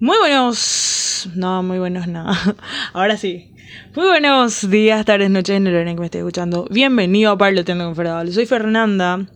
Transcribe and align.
Muy 0.00 0.16
buenos. 0.18 1.28
No, 1.34 1.62
muy 1.62 1.78
buenos 1.78 2.06
nada. 2.06 2.38
Ahora 2.92 3.16
sí. 3.16 3.52
Muy 3.94 4.06
buenos 4.06 4.70
días, 4.70 5.04
tardes, 5.04 5.30
noches, 5.30 5.56
en 5.56 5.66
el 5.66 5.74
hora 5.74 5.90
en 5.90 5.96
que 5.96 6.00
me 6.00 6.06
esté 6.06 6.18
escuchando. 6.18 6.66
Bienvenido 6.70 7.32
a 7.32 7.38
Parloteando 7.38 7.84
con 7.84 7.96
Fernanda. 7.96 8.32
Soy 8.32 8.46
Fernanda. 8.46 9.26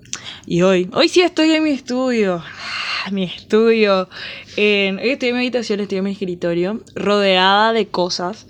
Y 0.47 0.63
hoy, 0.63 0.89
hoy 0.95 1.09
sí 1.09 1.21
estoy 1.21 1.51
en 1.51 1.65
mi 1.65 1.71
estudio. 1.71 2.43
Ah, 3.05 3.11
Mi 3.11 3.25
estudio. 3.25 4.09
En- 4.57 4.99
estoy 5.01 5.31
en 5.31 5.35
mi 5.37 5.41
habitación, 5.43 5.81
estoy 5.81 5.99
en 5.99 6.05
mi 6.05 6.13
escritorio, 6.13 6.81
rodeada 6.95 7.73
de 7.73 7.89
cosas. 7.89 8.47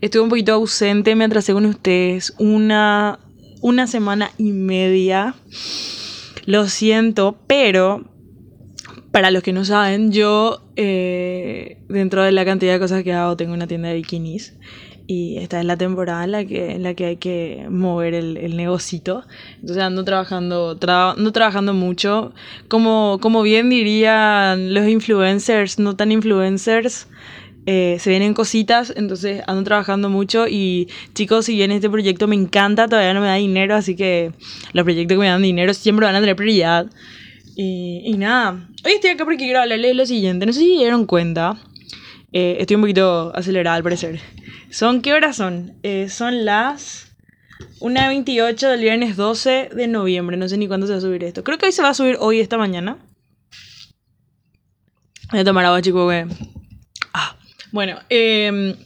Estuve 0.00 0.22
un 0.22 0.28
poquito 0.30 0.54
ausente, 0.54 1.14
me 1.14 1.24
atrasé 1.24 1.52
con 1.52 1.66
ustedes 1.66 2.34
una, 2.38 3.20
una 3.60 3.86
semana 3.86 4.30
y 4.38 4.50
media. 4.52 5.34
Lo 6.46 6.66
siento, 6.68 7.36
pero 7.46 8.04
para 9.12 9.30
los 9.30 9.42
que 9.42 9.52
no 9.52 9.64
saben, 9.64 10.10
yo 10.10 10.62
eh, 10.76 11.76
dentro 11.88 12.22
de 12.24 12.32
la 12.32 12.44
cantidad 12.44 12.72
de 12.72 12.80
cosas 12.80 13.04
que 13.04 13.12
hago 13.12 13.36
tengo 13.36 13.52
una 13.52 13.66
tienda 13.66 13.88
de 13.88 13.94
bikinis 13.96 14.54
y 15.06 15.36
esta 15.38 15.60
es 15.60 15.66
la 15.66 15.76
temporada 15.76 16.24
en 16.24 16.32
la 16.32 16.44
que, 16.46 16.72
en 16.72 16.82
la 16.82 16.94
que 16.94 17.04
hay 17.04 17.16
que 17.16 17.66
mover 17.68 18.14
el, 18.14 18.36
el 18.38 18.56
negocito. 18.56 19.24
Entonces 19.60 19.82
ando 19.82 20.04
trabajando, 20.04 20.78
tra- 20.78 21.14
ando 21.16 21.30
trabajando 21.32 21.74
mucho. 21.74 22.32
Como, 22.68 23.18
como 23.20 23.42
bien 23.42 23.68
dirían 23.68 24.72
los 24.72 24.88
influencers, 24.88 25.78
no 25.78 25.94
tan 25.96 26.12
influencers, 26.12 27.08
eh, 27.66 27.98
se 28.00 28.10
vienen 28.10 28.32
cositas, 28.34 28.92
entonces 28.96 29.42
ando 29.46 29.62
trabajando 29.64 30.08
mucho 30.08 30.48
y 30.48 30.88
chicos, 31.14 31.44
si 31.46 31.54
bien 31.54 31.70
este 31.70 31.90
proyecto 31.90 32.26
me 32.26 32.34
encanta, 32.34 32.88
todavía 32.88 33.12
no 33.12 33.20
me 33.20 33.26
da 33.26 33.34
dinero, 33.34 33.74
así 33.74 33.94
que 33.94 34.32
los 34.72 34.84
proyectos 34.84 35.16
que 35.16 35.20
me 35.20 35.28
dan 35.28 35.42
dinero 35.42 35.74
siempre 35.74 36.06
van 36.06 36.14
a 36.16 36.20
tener 36.20 36.34
prioridad. 36.36 36.86
Y, 37.54 38.14
nada, 38.16 38.68
hoy 38.84 38.92
estoy 38.92 39.10
acá 39.10 39.24
porque 39.24 39.44
quiero 39.44 39.60
hablarles 39.60 39.90
de 39.90 39.94
lo 39.94 40.06
siguiente. 40.06 40.46
No 40.46 40.52
sé 40.52 40.60
si 40.60 40.76
dieron 40.78 41.06
cuenta. 41.06 41.58
eh, 42.32 42.56
estoy 42.60 42.76
un 42.76 42.82
poquito 42.82 43.32
acelerada 43.34 43.76
al 43.76 43.82
parecer. 43.82 44.20
¿Son 44.70 45.02
qué 45.02 45.12
horas 45.12 45.36
son? 45.36 45.74
Eh, 45.82 46.08
son 46.08 46.46
las 46.46 47.14
1.28 47.80 48.70
del 48.70 48.80
viernes 48.80 49.16
12 49.16 49.68
de 49.74 49.86
noviembre. 49.86 50.36
No 50.36 50.48
sé 50.48 50.56
ni 50.56 50.66
cuándo 50.66 50.86
se 50.86 50.92
va 50.92 50.98
a 50.98 51.02
subir 51.02 51.24
esto. 51.24 51.44
Creo 51.44 51.58
que 51.58 51.66
hoy 51.66 51.72
se 51.72 51.82
va 51.82 51.90
a 51.90 51.94
subir 51.94 52.16
hoy, 52.20 52.40
esta 52.40 52.56
mañana. 52.56 52.98
Voy 55.30 55.40
a 55.40 55.44
tomar 55.44 55.64
agua, 55.66 55.82
chicos, 55.82 56.10
que... 56.10 56.26
Ah, 57.12 57.36
bueno, 57.70 57.98
eh, 58.08 58.76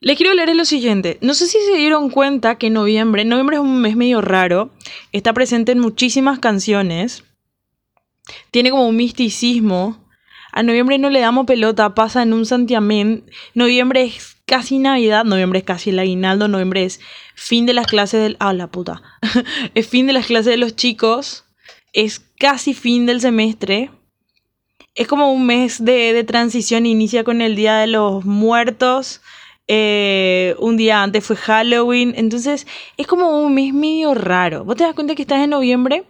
les 0.00 0.16
quiero 0.16 0.34
de 0.34 0.54
lo 0.54 0.64
siguiente. 0.64 1.18
No 1.20 1.34
sé 1.34 1.46
si 1.46 1.58
se 1.60 1.76
dieron 1.76 2.10
cuenta 2.10 2.56
que 2.56 2.70
noviembre, 2.70 3.24
noviembre 3.24 3.56
es 3.56 3.62
un 3.62 3.80
mes 3.80 3.96
medio 3.96 4.22
raro. 4.22 4.72
Está 5.12 5.32
presente 5.34 5.72
en 5.72 5.78
muchísimas 5.78 6.38
canciones 6.38 7.24
tiene 8.50 8.70
como 8.70 8.88
un 8.88 8.96
misticismo. 8.96 9.98
A 10.52 10.62
noviembre 10.62 10.98
no 10.98 11.08
le 11.08 11.20
damos 11.20 11.46
pelota, 11.46 11.94
pasa 11.94 12.22
en 12.22 12.32
un 12.32 12.44
santiamén. 12.44 13.24
Noviembre 13.54 14.02
es 14.02 14.36
casi 14.44 14.78
Navidad, 14.78 15.24
noviembre 15.24 15.60
es 15.60 15.64
casi 15.64 15.90
el 15.90 15.98
aguinaldo, 15.98 16.46
noviembre 16.46 16.84
es 16.84 17.00
fin 17.34 17.64
de 17.64 17.72
las 17.72 17.86
clases 17.86 18.22
del... 18.22 18.36
Ah, 18.38 18.52
la 18.52 18.66
puta. 18.66 19.02
es 19.74 19.88
fin 19.88 20.06
de 20.06 20.12
las 20.12 20.26
clases 20.26 20.46
de 20.46 20.58
los 20.58 20.76
chicos. 20.76 21.44
Es 21.94 22.20
casi 22.38 22.74
fin 22.74 23.06
del 23.06 23.20
semestre. 23.20 23.90
Es 24.94 25.08
como 25.08 25.32
un 25.32 25.46
mes 25.46 25.82
de, 25.82 26.12
de 26.12 26.24
transición, 26.24 26.84
inicia 26.84 27.24
con 27.24 27.40
el 27.40 27.56
Día 27.56 27.76
de 27.78 27.86
los 27.86 28.26
Muertos. 28.26 29.22
Eh, 29.68 30.54
un 30.58 30.76
día 30.76 31.02
antes 31.02 31.24
fue 31.24 31.36
Halloween. 31.36 32.12
Entonces 32.16 32.66
es 32.98 33.06
como 33.06 33.42
un 33.42 33.54
mes 33.54 33.72
medio 33.72 34.12
raro. 34.12 34.64
¿Vos 34.64 34.76
te 34.76 34.84
das 34.84 34.94
cuenta 34.94 35.14
que 35.14 35.22
estás 35.22 35.42
en 35.42 35.50
noviembre? 35.50 36.04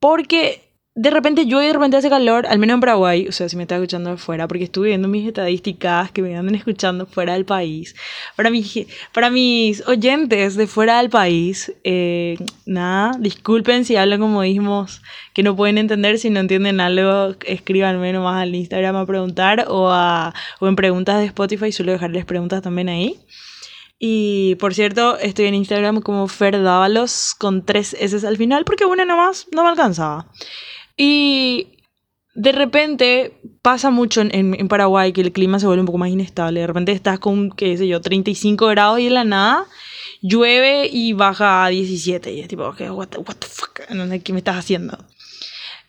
Porque 0.00 0.65
de 0.98 1.10
repente 1.10 1.44
llueve 1.44 1.66
de 1.66 1.72
repente 1.74 1.98
hace 1.98 2.08
calor, 2.08 2.46
al 2.46 2.58
menos 2.58 2.74
en 2.74 2.80
Paraguay, 2.80 3.28
o 3.28 3.32
sea, 3.32 3.50
si 3.50 3.56
me 3.56 3.64
estás 3.64 3.76
escuchando 3.76 4.10
de 4.10 4.16
fuera, 4.16 4.48
porque 4.48 4.64
estuve 4.64 4.88
viendo 4.88 5.08
mis 5.08 5.26
estadísticas 5.28 6.10
que 6.10 6.22
me 6.22 6.34
andan 6.34 6.54
escuchando 6.54 7.04
fuera 7.04 7.34
del 7.34 7.44
país. 7.44 7.94
Para, 8.34 8.48
mi, 8.48 8.64
para 9.12 9.28
mis 9.28 9.86
oyentes 9.86 10.56
de 10.56 10.66
fuera 10.66 10.96
del 10.96 11.10
país, 11.10 11.70
eh, 11.84 12.38
nada, 12.64 13.12
disculpen 13.18 13.84
si 13.84 13.96
hablo 13.96 14.18
como 14.18 14.40
dijimos 14.40 15.02
que 15.34 15.42
no 15.42 15.54
pueden 15.54 15.76
entender, 15.76 16.18
si 16.18 16.30
no 16.30 16.40
entienden 16.40 16.80
algo, 16.80 17.36
escríbanme 17.44 18.14
nomás 18.14 18.40
al 18.40 18.54
Instagram 18.54 18.96
a 18.96 19.06
preguntar 19.06 19.66
o, 19.68 19.90
a, 19.90 20.32
o 20.60 20.66
en 20.66 20.76
preguntas 20.76 21.18
de 21.18 21.26
Spotify, 21.26 21.72
suelo 21.72 21.92
dejarles 21.92 22.24
preguntas 22.24 22.62
también 22.62 22.88
ahí. 22.88 23.20
Y 23.98 24.54
por 24.56 24.72
cierto, 24.72 25.18
estoy 25.18 25.46
en 25.46 25.54
Instagram 25.54 26.00
como 26.00 26.26
Ferdávalos 26.26 27.34
con 27.34 27.66
tres 27.66 27.94
S 27.98 28.26
al 28.26 28.38
final, 28.38 28.64
porque 28.64 28.86
una 28.86 29.04
nomás 29.04 29.46
no 29.52 29.62
me 29.62 29.68
alcanzaba. 29.68 30.26
Y 30.96 31.68
de 32.34 32.52
repente 32.52 33.32
pasa 33.62 33.90
mucho 33.90 34.20
en, 34.20 34.34
en- 34.34 34.54
en 34.58 34.68
Paraguay 34.68 35.12
que 35.12 35.20
el 35.22 35.32
clima 35.32 35.58
se 35.58 35.66
vuelve 35.66 35.80
un 35.80 35.86
poco 35.86 35.98
más 35.98 36.10
inestable. 36.10 36.60
De 36.60 36.66
repente 36.66 36.92
estás 36.92 37.18
con, 37.18 37.50
qué 37.50 37.76
sé 37.76 37.86
yo, 37.88 38.00
35 38.00 38.66
grados 38.66 39.00
y 39.00 39.04
de 39.04 39.10
la 39.10 39.24
nada 39.24 39.66
llueve 40.22 40.88
y 40.90 41.12
baja 41.12 41.64
a 41.64 41.68
17. 41.68 42.32
Y 42.32 42.40
es 42.40 42.48
tipo, 42.48 42.64
okay, 42.64 42.88
what, 42.88 43.08
the, 43.08 43.18
fuck? 43.46 43.80
¿Qué 44.24 44.32
me 44.32 44.38
estás 44.38 44.56
haciendo? 44.56 44.98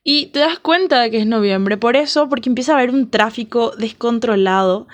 Y 0.03 0.27
te 0.27 0.39
das 0.39 0.59
cuenta 0.59 1.01
de 1.01 1.11
que 1.11 1.17
es 1.17 1.25
noviembre 1.27 1.75
por 1.77 1.95
eso, 1.97 2.29
porque 2.29 2.49
empieza 2.49 2.73
a 2.73 2.77
haber 2.77 2.91
un 2.91 3.09
tráfico 3.09 3.71
descontrolado. 3.77 4.87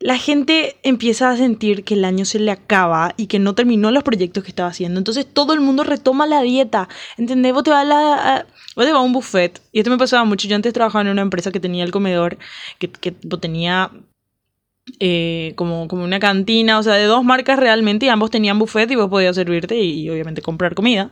La 0.00 0.16
gente 0.18 0.76
empieza 0.82 1.30
a 1.30 1.36
sentir 1.36 1.84
que 1.84 1.94
el 1.94 2.04
año 2.06 2.24
se 2.24 2.38
le 2.40 2.50
acaba 2.50 3.12
y 3.18 3.26
que 3.26 3.38
no 3.38 3.54
terminó 3.54 3.90
los 3.90 4.02
proyectos 4.02 4.42
que 4.42 4.48
estaba 4.50 4.70
haciendo. 4.70 4.98
Entonces 4.98 5.26
todo 5.32 5.52
el 5.52 5.60
mundo 5.60 5.84
retoma 5.84 6.26
la 6.26 6.40
dieta. 6.42 6.88
¿Entendés? 7.18 7.52
Vos 7.52 7.64
te 7.64 7.70
vas 7.70 7.82
a, 7.82 7.84
la- 7.84 8.36
a- 8.36 8.46
vos 8.76 8.86
te 8.86 8.92
vas 8.92 9.00
a 9.00 9.04
un 9.04 9.12
buffet. 9.12 9.60
Y 9.72 9.78
esto 9.80 9.90
me 9.90 9.98
pasaba 9.98 10.24
mucho. 10.24 10.48
Yo 10.48 10.56
antes 10.56 10.72
trabajaba 10.72 11.02
en 11.02 11.08
una 11.10 11.22
empresa 11.22 11.52
que 11.52 11.60
tenía 11.60 11.84
el 11.84 11.90
comedor, 11.92 12.38
que, 12.78 12.90
que 12.90 13.12
tenía 13.12 13.90
eh, 14.98 15.52
como, 15.56 15.88
como 15.88 16.04
una 16.04 16.18
cantina, 16.18 16.78
o 16.78 16.82
sea, 16.82 16.94
de 16.94 17.04
dos 17.04 17.24
marcas 17.24 17.58
realmente, 17.58 18.06
y 18.06 18.08
ambos 18.08 18.30
tenían 18.30 18.58
buffet 18.58 18.90
y 18.90 18.96
vos 18.96 19.08
podías 19.08 19.36
servirte 19.36 19.76
y, 19.78 20.02
y 20.02 20.10
obviamente 20.10 20.42
comprar 20.42 20.74
comida. 20.74 21.10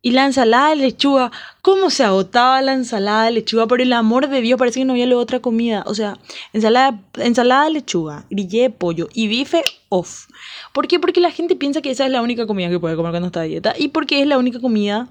Y 0.00 0.12
la 0.12 0.26
ensalada 0.26 0.70
de 0.70 0.76
lechuga, 0.76 1.32
¿cómo 1.60 1.90
se 1.90 2.04
agotaba 2.04 2.62
la 2.62 2.72
ensalada 2.72 3.24
de 3.24 3.32
lechuga? 3.32 3.66
Por 3.66 3.80
el 3.80 3.92
amor 3.92 4.28
de 4.28 4.40
Dios, 4.40 4.56
parece 4.58 4.78
que 4.80 4.84
no 4.84 4.92
había 4.92 5.16
otra 5.18 5.40
comida. 5.40 5.82
O 5.86 5.94
sea, 5.94 6.18
ensalada, 6.52 7.02
ensalada 7.16 7.64
de 7.64 7.70
lechuga, 7.72 8.24
grillé 8.30 8.62
de 8.62 8.70
pollo 8.70 9.08
y 9.12 9.26
bife 9.26 9.64
off. 9.88 10.26
¿Por 10.72 10.86
qué? 10.86 11.00
Porque 11.00 11.20
la 11.20 11.32
gente 11.32 11.56
piensa 11.56 11.82
que 11.82 11.90
esa 11.90 12.06
es 12.06 12.12
la 12.12 12.22
única 12.22 12.46
comida 12.46 12.68
que 12.70 12.78
puede 12.78 12.94
comer 12.94 13.10
cuando 13.10 13.26
está 13.26 13.40
a 13.40 13.44
dieta. 13.44 13.74
Y 13.76 13.88
porque 13.88 14.20
es 14.22 14.26
la 14.28 14.38
única 14.38 14.60
comida 14.60 15.08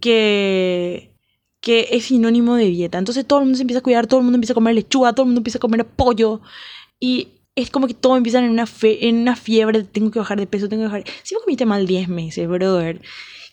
que, 0.00 1.10
que 1.60 1.88
es 1.92 2.04
sinónimo 2.06 2.54
de 2.56 2.66
dieta. 2.66 2.98
Entonces 2.98 3.26
todo 3.26 3.40
el 3.40 3.46
mundo 3.46 3.56
se 3.56 3.62
empieza 3.62 3.80
a 3.80 3.82
cuidar, 3.82 4.06
todo 4.06 4.20
el 4.20 4.24
mundo 4.24 4.36
empieza 4.36 4.52
a 4.52 4.54
comer 4.54 4.74
lechuga, 4.74 5.12
todo 5.12 5.24
el 5.24 5.28
mundo 5.28 5.40
empieza 5.40 5.58
a 5.58 5.60
comer 5.60 5.84
pollo. 5.86 6.40
Y 7.00 7.28
es 7.54 7.70
como 7.70 7.86
que 7.86 7.94
todos 7.94 8.16
empiezan 8.16 8.44
en 8.44 8.50
una, 8.50 8.66
fe- 8.66 9.08
en 9.08 9.16
una 9.16 9.36
fiebre, 9.36 9.82
tengo 9.84 10.10
que 10.10 10.18
bajar 10.20 10.38
de 10.38 10.46
peso, 10.46 10.68
tengo 10.68 10.82
que 10.82 10.86
bajar. 10.88 11.04
Si 11.22 11.34
vos 11.34 11.42
comiste 11.44 11.66
mal 11.66 11.86
10 11.86 12.08
meses, 12.08 12.48
brother, 12.48 13.00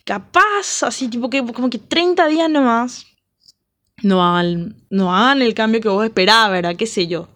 capaz, 0.05 0.83
así 0.83 1.09
tipo 1.09 1.29
que 1.29 1.43
como 1.43 1.69
que 1.69 1.79
30 1.79 2.27
días 2.27 2.49
nomás, 2.49 3.07
no 4.01 4.23
hagan, 4.23 4.75
no 4.89 5.13
hagan 5.13 5.41
el 5.41 5.53
cambio 5.53 5.81
que 5.81 5.89
vos 5.89 6.05
esperabas, 6.05 6.51
¿verdad? 6.51 6.75
¿Qué 6.75 6.85
sé 6.88 7.07
yo? 7.07 7.27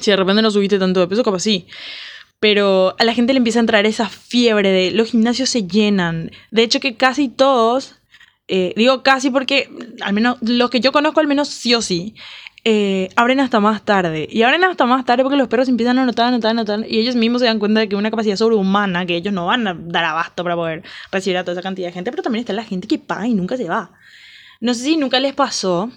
Si 0.00 0.10
de 0.10 0.16
repente 0.16 0.42
no 0.42 0.50
subiste 0.50 0.78
tanto 0.78 1.00
de 1.00 1.08
peso, 1.08 1.24
capaz 1.24 1.40
sí. 1.40 1.66
Pero 2.38 2.94
a 2.98 3.04
la 3.04 3.14
gente 3.14 3.32
le 3.32 3.38
empieza 3.38 3.58
a 3.58 3.60
entrar 3.60 3.86
esa 3.86 4.08
fiebre 4.08 4.70
de 4.70 4.90
los 4.90 5.10
gimnasios 5.10 5.48
se 5.48 5.66
llenan. 5.66 6.30
De 6.50 6.62
hecho 6.62 6.80
que 6.80 6.96
casi 6.96 7.28
todos, 7.28 7.96
eh, 8.48 8.74
digo 8.76 9.02
casi 9.02 9.30
porque 9.30 9.70
al 10.02 10.12
menos 10.12 10.36
los 10.42 10.68
que 10.68 10.80
yo 10.80 10.92
conozco 10.92 11.20
al 11.20 11.26
menos 11.26 11.48
sí 11.48 11.74
o 11.74 11.80
sí, 11.80 12.14
eh, 12.64 13.10
abren 13.14 13.40
hasta 13.40 13.60
más 13.60 13.84
tarde. 13.84 14.26
Y 14.30 14.42
abren 14.42 14.64
hasta 14.64 14.86
más 14.86 15.04
tarde 15.04 15.22
porque 15.22 15.36
los 15.36 15.48
perros 15.48 15.68
empiezan 15.68 15.98
a 15.98 16.06
notar, 16.06 16.28
a 16.28 16.30
notar, 16.30 16.52
a 16.52 16.54
notar. 16.54 16.84
Y 16.88 16.98
ellos 16.98 17.14
mismos 17.14 17.42
se 17.42 17.46
dan 17.46 17.58
cuenta 17.58 17.80
de 17.80 17.88
que 17.88 17.96
una 17.96 18.10
capacidad 18.10 18.36
sobrehumana, 18.36 19.04
que 19.04 19.16
ellos 19.16 19.34
no 19.34 19.46
van 19.46 19.66
a 19.66 19.74
dar 19.74 20.04
abasto 20.04 20.42
para 20.42 20.56
poder 20.56 20.82
recibir 21.12 21.36
a 21.36 21.44
toda 21.44 21.52
esa 21.52 21.62
cantidad 21.62 21.88
de 21.88 21.92
gente. 21.92 22.10
Pero 22.10 22.22
también 22.22 22.40
está 22.40 22.54
la 22.54 22.64
gente 22.64 22.88
que 22.88 22.98
paga 22.98 23.26
y 23.26 23.34
nunca 23.34 23.56
se 23.56 23.68
va. 23.68 23.92
No 24.60 24.72
sé 24.72 24.84
si 24.84 24.96
nunca 24.96 25.20
les 25.20 25.34
pasó 25.34 25.90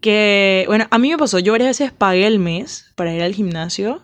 que, 0.00 0.64
bueno, 0.68 0.86
a 0.90 0.98
mí 0.98 1.10
me 1.10 1.18
pasó, 1.18 1.38
yo 1.38 1.52
varias 1.52 1.78
veces 1.78 1.92
pagué 1.92 2.26
el 2.26 2.38
mes 2.38 2.92
para 2.94 3.14
ir 3.14 3.22
al 3.22 3.34
gimnasio 3.34 4.02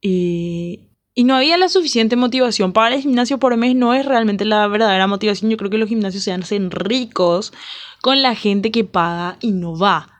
y, 0.00 0.88
y 1.14 1.24
no 1.24 1.34
había 1.34 1.58
la 1.58 1.68
suficiente 1.68 2.16
motivación. 2.16 2.72
Pagar 2.72 2.92
el 2.92 3.02
gimnasio 3.02 3.38
por 3.38 3.56
mes 3.56 3.74
no 3.74 3.92
es 3.94 4.06
realmente 4.06 4.44
la 4.44 4.66
verdadera 4.68 5.06
motivación. 5.08 5.50
Yo 5.50 5.56
creo 5.56 5.70
que 5.70 5.78
los 5.78 5.88
gimnasios 5.88 6.22
se 6.22 6.32
hacen 6.32 6.70
ricos 6.70 7.52
con 8.02 8.22
la 8.22 8.34
gente 8.34 8.70
que 8.70 8.84
paga 8.84 9.36
y 9.40 9.52
no 9.52 9.76
va. 9.76 10.11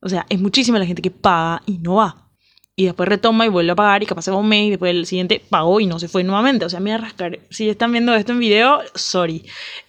O 0.00 0.08
sea, 0.08 0.26
es 0.28 0.40
muchísima 0.40 0.78
la 0.78 0.86
gente 0.86 1.02
que 1.02 1.10
paga 1.10 1.62
y 1.66 1.78
no 1.78 1.96
va. 1.96 2.30
Y 2.76 2.86
después 2.86 3.08
retoma 3.08 3.44
y 3.44 3.50
vuelve 3.50 3.72
a 3.72 3.76
pagar 3.76 4.02
y 4.02 4.06
capaz 4.06 4.28
va 4.28 4.36
un 4.36 4.48
mes 4.48 4.66
y 4.66 4.70
después 4.70 4.90
el 4.90 5.04
siguiente 5.04 5.42
pagó 5.50 5.80
y 5.80 5.86
no 5.86 5.98
se 5.98 6.08
fue 6.08 6.24
nuevamente. 6.24 6.64
O 6.64 6.70
sea, 6.70 6.80
me 6.80 6.90
voy 6.90 6.98
a 6.98 7.02
rascar. 7.02 7.38
Si 7.50 7.68
están 7.68 7.92
viendo 7.92 8.14
esto 8.14 8.32
en 8.32 8.38
video, 8.38 8.80
sorry. 8.94 9.44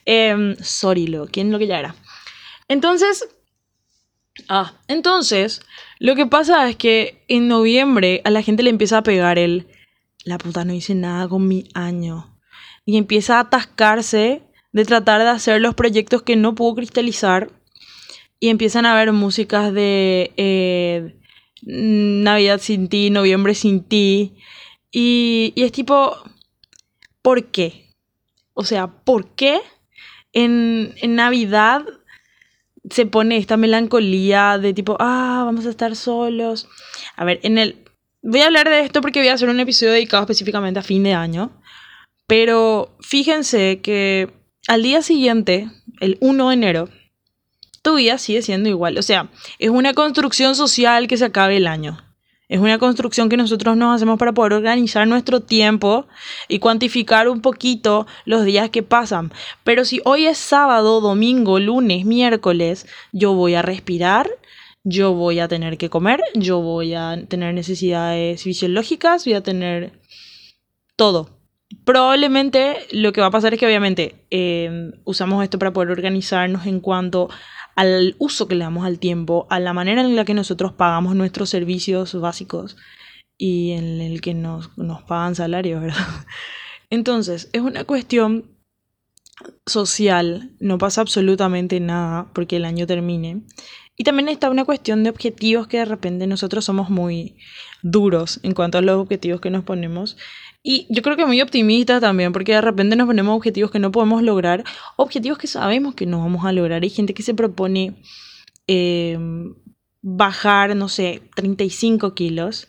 Em, 0.05 0.55
sorry, 0.57 1.07
lo. 1.07 1.27
¿Quién 1.27 1.51
lo 1.51 1.59
que 1.59 1.67
ya 1.67 1.79
era? 1.79 1.95
Entonces, 2.67 3.29
ah, 4.49 4.73
entonces, 4.87 5.61
lo 5.99 6.15
que 6.15 6.25
pasa 6.25 6.67
es 6.67 6.75
que 6.75 7.23
en 7.29 7.47
noviembre 7.47 8.21
a 8.25 8.29
la 8.29 8.41
gente 8.41 8.63
le 8.63 8.69
empieza 8.71 8.97
a 8.97 9.03
pegar 9.03 9.37
el, 9.37 9.67
la 10.25 10.37
puta 10.37 10.65
no 10.65 10.73
hice 10.73 10.95
nada 10.95 11.29
con 11.29 11.47
mi 11.47 11.69
año. 11.73 12.37
Y 12.85 12.97
empieza 12.97 13.37
a 13.37 13.41
atascarse 13.41 14.41
de 14.73 14.85
tratar 14.85 15.21
de 15.21 15.29
hacer 15.29 15.61
los 15.61 15.75
proyectos 15.75 16.23
que 16.23 16.35
no 16.35 16.55
pudo 16.55 16.75
cristalizar. 16.75 17.51
Y 18.41 18.49
empiezan 18.49 18.85
a 18.85 18.95
ver 18.95 19.13
músicas 19.13 19.71
de, 19.71 20.33
eh, 20.35 21.15
Navidad 21.63 22.59
sin 22.59 22.89
ti, 22.89 23.09
noviembre 23.11 23.53
sin 23.55 23.83
ti. 23.83 24.35
Y, 24.91 25.53
y 25.55 25.63
es 25.63 25.71
tipo, 25.71 26.17
¿por 27.21 27.51
qué? 27.51 27.95
O 28.53 28.63
sea, 28.63 28.87
¿por 28.87 29.35
qué 29.35 29.61
en, 30.33 30.93
en 30.97 31.15
Navidad 31.15 31.85
se 32.89 33.05
pone 33.05 33.37
esta 33.37 33.57
melancolía 33.57 34.57
de 34.57 34.73
tipo, 34.73 34.97
ah, 34.99 35.43
vamos 35.45 35.65
a 35.67 35.69
estar 35.69 35.95
solos? 35.95 36.67
A 37.15 37.23
ver, 37.23 37.39
en 37.43 37.57
el... 37.57 37.77
Voy 38.23 38.41
a 38.41 38.47
hablar 38.47 38.69
de 38.69 38.81
esto 38.81 39.01
porque 39.01 39.19
voy 39.19 39.29
a 39.29 39.33
hacer 39.33 39.49
un 39.49 39.59
episodio 39.59 39.93
dedicado 39.93 40.23
específicamente 40.23 40.79
a 40.79 40.83
fin 40.83 41.03
de 41.03 41.13
año. 41.13 41.61
Pero 42.27 42.95
fíjense 43.01 43.81
que 43.81 44.31
al 44.67 44.83
día 44.83 45.01
siguiente, 45.01 45.69
el 45.99 46.17
1 46.21 46.49
de 46.49 46.53
enero, 46.53 46.89
tu 47.81 47.95
vida 47.95 48.17
sigue 48.17 48.41
siendo 48.41 48.69
igual. 48.69 48.97
O 48.97 49.01
sea, 49.01 49.29
es 49.59 49.69
una 49.69 49.93
construcción 49.93 50.55
social 50.55 51.07
que 51.07 51.17
se 51.17 51.25
acabe 51.25 51.57
el 51.57 51.67
año. 51.67 51.97
Es 52.51 52.59
una 52.59 52.79
construcción 52.79 53.29
que 53.29 53.37
nosotros 53.37 53.77
nos 53.77 53.95
hacemos 53.95 54.19
para 54.19 54.33
poder 54.33 54.51
organizar 54.51 55.07
nuestro 55.07 55.39
tiempo 55.39 56.07
y 56.49 56.59
cuantificar 56.59 57.29
un 57.29 57.39
poquito 57.39 58.07
los 58.25 58.43
días 58.43 58.69
que 58.69 58.83
pasan. 58.83 59.31
Pero 59.63 59.85
si 59.85 60.01
hoy 60.03 60.25
es 60.25 60.37
sábado, 60.37 60.99
domingo, 60.99 61.61
lunes, 61.61 62.03
miércoles, 62.03 62.87
yo 63.13 63.33
voy 63.35 63.55
a 63.55 63.61
respirar, 63.61 64.29
yo 64.83 65.13
voy 65.13 65.39
a 65.39 65.47
tener 65.47 65.77
que 65.77 65.89
comer, 65.89 66.21
yo 66.35 66.59
voy 66.59 66.93
a 66.93 67.23
tener 67.29 67.53
necesidades 67.53 68.43
fisiológicas, 68.43 69.23
voy 69.23 69.35
a 69.35 69.43
tener 69.43 69.93
todo. 70.97 71.29
Probablemente 71.85 72.79
lo 72.91 73.13
que 73.13 73.21
va 73.21 73.27
a 73.27 73.31
pasar 73.31 73.53
es 73.53 73.61
que 73.61 73.65
obviamente 73.65 74.25
eh, 74.29 74.91
usamos 75.05 75.41
esto 75.41 75.57
para 75.57 75.71
poder 75.71 75.91
organizarnos 75.91 76.65
en 76.65 76.81
cuanto 76.81 77.29
al 77.75 78.15
uso 78.19 78.47
que 78.47 78.55
le 78.55 78.63
damos 78.63 78.85
al 78.85 78.99
tiempo, 78.99 79.47
a 79.49 79.59
la 79.59 79.73
manera 79.73 80.01
en 80.01 80.15
la 80.15 80.25
que 80.25 80.33
nosotros 80.33 80.73
pagamos 80.73 81.15
nuestros 81.15 81.49
servicios 81.49 82.19
básicos 82.19 82.77
y 83.37 83.71
en 83.71 84.01
el 84.01 84.21
que 84.21 84.33
nos, 84.33 84.77
nos 84.77 85.03
pagan 85.03 85.35
salarios, 85.35 85.81
¿verdad? 85.81 86.05
Entonces, 86.89 87.49
es 87.53 87.61
una 87.61 87.85
cuestión 87.85 88.57
social, 89.65 90.51
no 90.59 90.77
pasa 90.77 91.01
absolutamente 91.01 91.79
nada 91.79 92.31
porque 92.33 92.57
el 92.57 92.65
año 92.65 92.85
termine. 92.85 93.43
Y 93.97 94.03
también 94.03 94.29
está 94.29 94.49
una 94.49 94.65
cuestión 94.65 95.03
de 95.03 95.09
objetivos 95.09 95.67
que 95.67 95.77
de 95.77 95.85
repente 95.85 96.27
nosotros 96.27 96.65
somos 96.65 96.89
muy 96.89 97.37
duros 97.81 98.39
en 98.43 98.53
cuanto 98.53 98.77
a 98.77 98.81
los 98.81 98.97
objetivos 98.97 99.41
que 99.41 99.49
nos 99.49 99.63
ponemos 99.63 100.17
y 100.63 100.85
yo 100.89 101.01
creo 101.01 101.17
que 101.17 101.25
muy 101.25 101.41
optimista 101.41 101.99
también, 101.99 102.33
porque 102.33 102.53
de 102.53 102.61
repente 102.61 102.95
nos 102.95 103.07
ponemos 103.07 103.35
objetivos 103.35 103.71
que 103.71 103.79
no 103.79 103.91
podemos 103.91 104.21
lograr, 104.21 104.63
objetivos 104.95 105.39
que 105.39 105.47
sabemos 105.47 105.95
que 105.95 106.05
no 106.05 106.19
vamos 106.19 106.45
a 106.45 106.51
lograr. 106.51 106.83
Hay 106.83 106.89
gente 106.89 107.13
que 107.15 107.23
se 107.23 107.33
propone 107.33 107.95
em, 108.67 109.55
bajar, 110.01 110.75
no 110.75 110.87
sé, 110.87 111.21
35 111.35 112.13
kilos. 112.13 112.67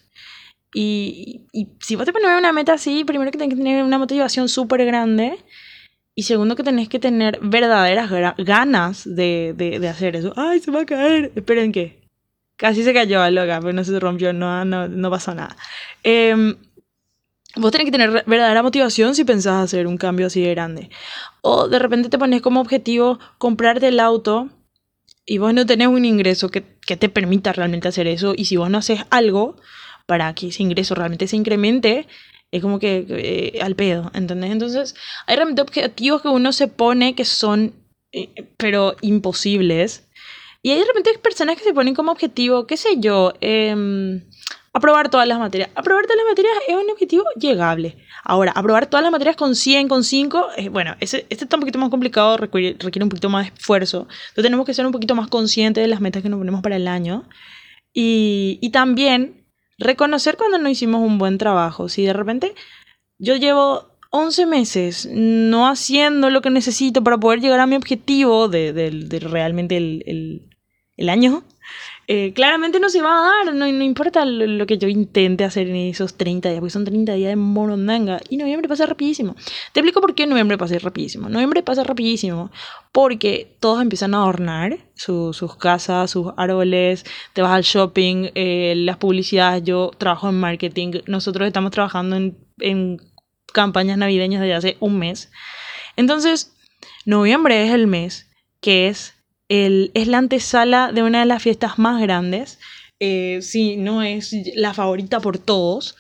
Y, 0.75 1.47
y, 1.53 1.69
si 1.81 1.97
vos 1.97 2.07
te 2.07 2.15
pones 2.15 2.31
una 2.39 2.53
meta 2.53 2.73
así, 2.73 3.05
primero 3.05 3.31
que 3.31 3.37
tenés 3.37 3.55
que 3.55 3.63
tener 3.63 3.85
una 3.85 3.99
motivación 3.99 4.49
súper 4.49 4.87
grande. 4.87 5.37
Y 6.15 6.23
segundo 6.25 6.57
que 6.57 6.63
tenés 6.63 6.89
que 6.89 6.99
tener 6.99 7.41
verdaderas 7.43 8.11
ganas 8.39 9.03
de, 9.05 9.55
de, 9.55 9.89
hacer 9.89 10.17
eso. 10.17 10.33
¡Ay, 10.37 10.61
se 10.61 10.71
va 10.71 10.81
a 10.81 10.87
caer! 10.87 11.33
Esperen 11.35 11.73
que. 11.73 12.03
Casi 12.57 12.85
se 12.85 12.95
cayó, 12.95 13.29
loca, 13.31 13.59
pero 13.61 13.73
no 13.73 13.83
se 13.83 13.99
rompió, 13.99 14.33
no, 14.33 14.65
no, 14.65 14.87
no 14.87 15.11
pasó 15.11 15.35
nada. 15.35 15.57
Eh, 16.05 16.55
Vos 17.57 17.71
tenés 17.71 17.85
que 17.85 17.93
tener 17.93 18.25
verdadera 18.27 18.63
motivación 18.63 19.15
si 19.15 19.25
pensás 19.25 19.65
hacer 19.65 19.87
un 19.87 19.99
cambio 19.99 20.27
así 20.27 20.43
de 20.43 20.51
grande. 20.51 20.91
O 21.43 21.69
de 21.69 21.79
repente 21.79 22.09
te 22.09 22.19
pones 22.19 22.41
como 22.41 22.61
objetivo 22.61 23.19
comprarte 23.39 23.89
el 23.89 24.01
auto 24.01 24.49
y 25.27 25.39
vos 25.39 25.53
no 25.53 25.67
tenés 25.67 25.89
un 25.89 26.05
ingreso 26.05 26.49
que, 26.51 26.63
te 26.63 27.09
permita 27.09 27.53
realmente 27.53 27.89
hacer 27.89 28.07
eso. 28.07 28.35
Y 28.37 28.47
si 28.47 28.57
vos 28.57 28.71
no 28.71 28.79
haces 28.79 29.01
algo 29.11 29.57
para 30.07 30.35
que 30.35 30.49
ese 30.49 30.63
ingreso 30.63 30.95
realmente 30.95 31.27
se 31.27 31.37
incremente, 31.37 32.07
es 32.51 32.61
como 32.61 32.79
que 32.79 33.07
eh, 33.09 33.63
al 33.63 33.77
pedo, 33.77 34.11
¿entendés? 34.15 34.51
Entonces, 34.51 34.95
hay 35.27 35.37
realmente 35.37 35.63
objetivos 35.63 36.23
que 36.23 36.29
uno 36.29 36.53
se 36.53 36.69
pone 36.69 37.15
que 37.15 37.25
son, 37.25 37.75
eh, 38.13 38.29
pero 38.59 38.97
imposibles. 39.01 40.09
Y 40.63 40.71
hay 40.71 40.81
de 40.81 40.85
repente 40.87 41.19
personas 41.19 41.57
que 41.57 41.65
se 41.65 41.73
ponen 41.73 41.95
como 41.95 42.13
objetivo, 42.13 42.67
qué 42.67 42.77
sé 42.77 42.97
yo, 42.99 43.33
eh, 43.41 44.23
Aprobar 44.75 45.11
todas 45.11 45.29
las 45.29 45.39
materias. 45.39 45.69
Aprobar 45.75 46.05
todas 46.05 46.17
las 46.17 46.27
materias 46.31 46.55
es 46.67 46.75
un 46.75 46.91
objetivo 46.91 47.25
llegable. 47.37 47.99
Ahora, 48.25 48.53
aprobar 48.53 48.87
todas 48.87 49.03
las 49.03 49.13
materias 49.13 49.37
con 49.37 49.55
100, 49.55 49.89
con 49.89 50.03
5, 50.03 50.47
bueno, 50.71 50.97
ese, 51.01 51.27
este 51.29 51.45
está 51.45 51.57
un 51.57 51.61
poquito 51.61 51.79
más 51.79 51.91
complicado, 51.91 52.39
requiere, 52.39 52.77
requiere 52.79 53.05
un 53.05 53.11
poquito 53.11 53.29
más 53.29 53.47
de 53.47 53.55
esfuerzo. 53.55 54.09
Entonces 54.31 54.45
tenemos 54.45 54.65
que 54.65 54.73
ser 54.73 54.87
un 54.87 54.93
poquito 54.93 55.15
más 55.15 55.29
conscientes 55.29 55.83
de 55.83 55.89
las 55.89 56.01
metas 56.01 56.23
que 56.23 56.31
nos 56.31 56.39
ponemos 56.39 56.63
para 56.63 56.77
el 56.77 56.89
año. 56.89 57.29
Y, 57.93 58.59
y 58.63 58.71
también 58.71 59.47
reconocer 59.77 60.39
cuando 60.39 60.59
no 60.59 60.71
hicimos 60.71 61.03
un 61.03 61.19
buen 61.19 61.37
trabajo. 61.37 61.91
Si 61.91 62.05
de 62.05 62.15
repente 62.15 62.55
yo 63.19 63.37
llevo 63.37 63.93
11 64.11 64.47
meses 64.47 65.09
no 65.11 65.69
haciendo 65.69 66.31
lo 66.31 66.41
que 66.41 66.51
necesito 66.51 67.05
para 67.05 67.19
poder 67.19 67.41
llegar 67.41 67.61
a 67.61 67.67
mi 67.67 67.77
objetivo 67.77 68.49
de, 68.49 68.73
de, 68.73 69.19
realmente 69.21 69.77
el, 69.77 70.49
el 70.97 71.09
año, 71.09 71.45
eh, 72.09 72.33
claramente 72.35 72.81
no 72.81 72.89
se 72.89 73.01
va 73.01 73.17
a 73.17 73.45
dar, 73.45 73.55
no, 73.55 73.67
no 73.71 73.85
importa 73.85 74.25
lo, 74.25 74.67
que 74.67 74.77
yo 74.77 74.89
intente 74.89 75.45
hacer 75.45 75.69
en 75.69 75.77
esos 75.77 76.17
30 76.17 76.49
días, 76.49 76.61
porque 76.61 76.71
son 76.71 76.85
30 76.85 77.13
días 77.15 77.31
de 77.31 77.37
morondanga 77.37 78.21
y 78.29 78.37
noviembre 78.37 78.69
pasa 78.69 78.87
rapidísimo. 78.87 79.37
Te 79.73 79.81
explico 79.81 80.01
por 80.01 80.15
qué 80.15 80.27
noviembre 80.27 80.59
pasa 80.59 80.77
rapidísimo. 80.79 81.29
Noviembre 81.29 81.63
pasa 81.63 81.85
rapidísimo 81.85 82.51
porque 82.91 83.57
todos 83.61 83.81
empiezan 83.81 84.15
a 84.15 84.19
adornar 84.19 84.79
sus 84.95 85.57
casas, 85.57 86.11
sus 86.11 86.33
árboles, 86.37 87.05
te 87.35 87.43
vas 87.43 87.53
al 87.53 87.63
shopping, 87.63 88.31
eh, 88.35 88.75
las 88.77 88.97
publicidades, 88.97 89.63
yo 89.63 89.91
trabajo 89.97 90.29
en 90.29 90.41
marketing, 90.41 91.03
nosotros 91.07 91.47
estamos 91.47 91.71
trabajando 91.71 92.17
en, 92.17 92.37
en 92.59 92.99
campañas 93.53 93.97
navideñas 93.97 94.41
desde 94.41 94.55
hace 94.55 94.77
un 94.81 94.99
mes. 94.99 95.31
Entonces, 95.97 96.53
noviembre 97.05 97.65
es 97.65 97.73
el 97.73 97.87
mes 97.87 98.29
que 98.61 98.89
es 98.89 99.22
es 99.53 100.09
la 100.09 100.19
antesala 100.19 100.93
de 100.93 101.03
una 101.03 101.21
de 101.21 101.27
las 101.27 101.43
fiestas 101.43 101.79
más 101.79 102.01
grandes, 102.01 102.59
eh, 103.01 103.41
si 103.43 103.77
no 103.77 104.03
es 104.03 104.35
la 104.55 104.73
favorita 104.73 105.21
por 105.21 105.39
todos. 105.39 105.97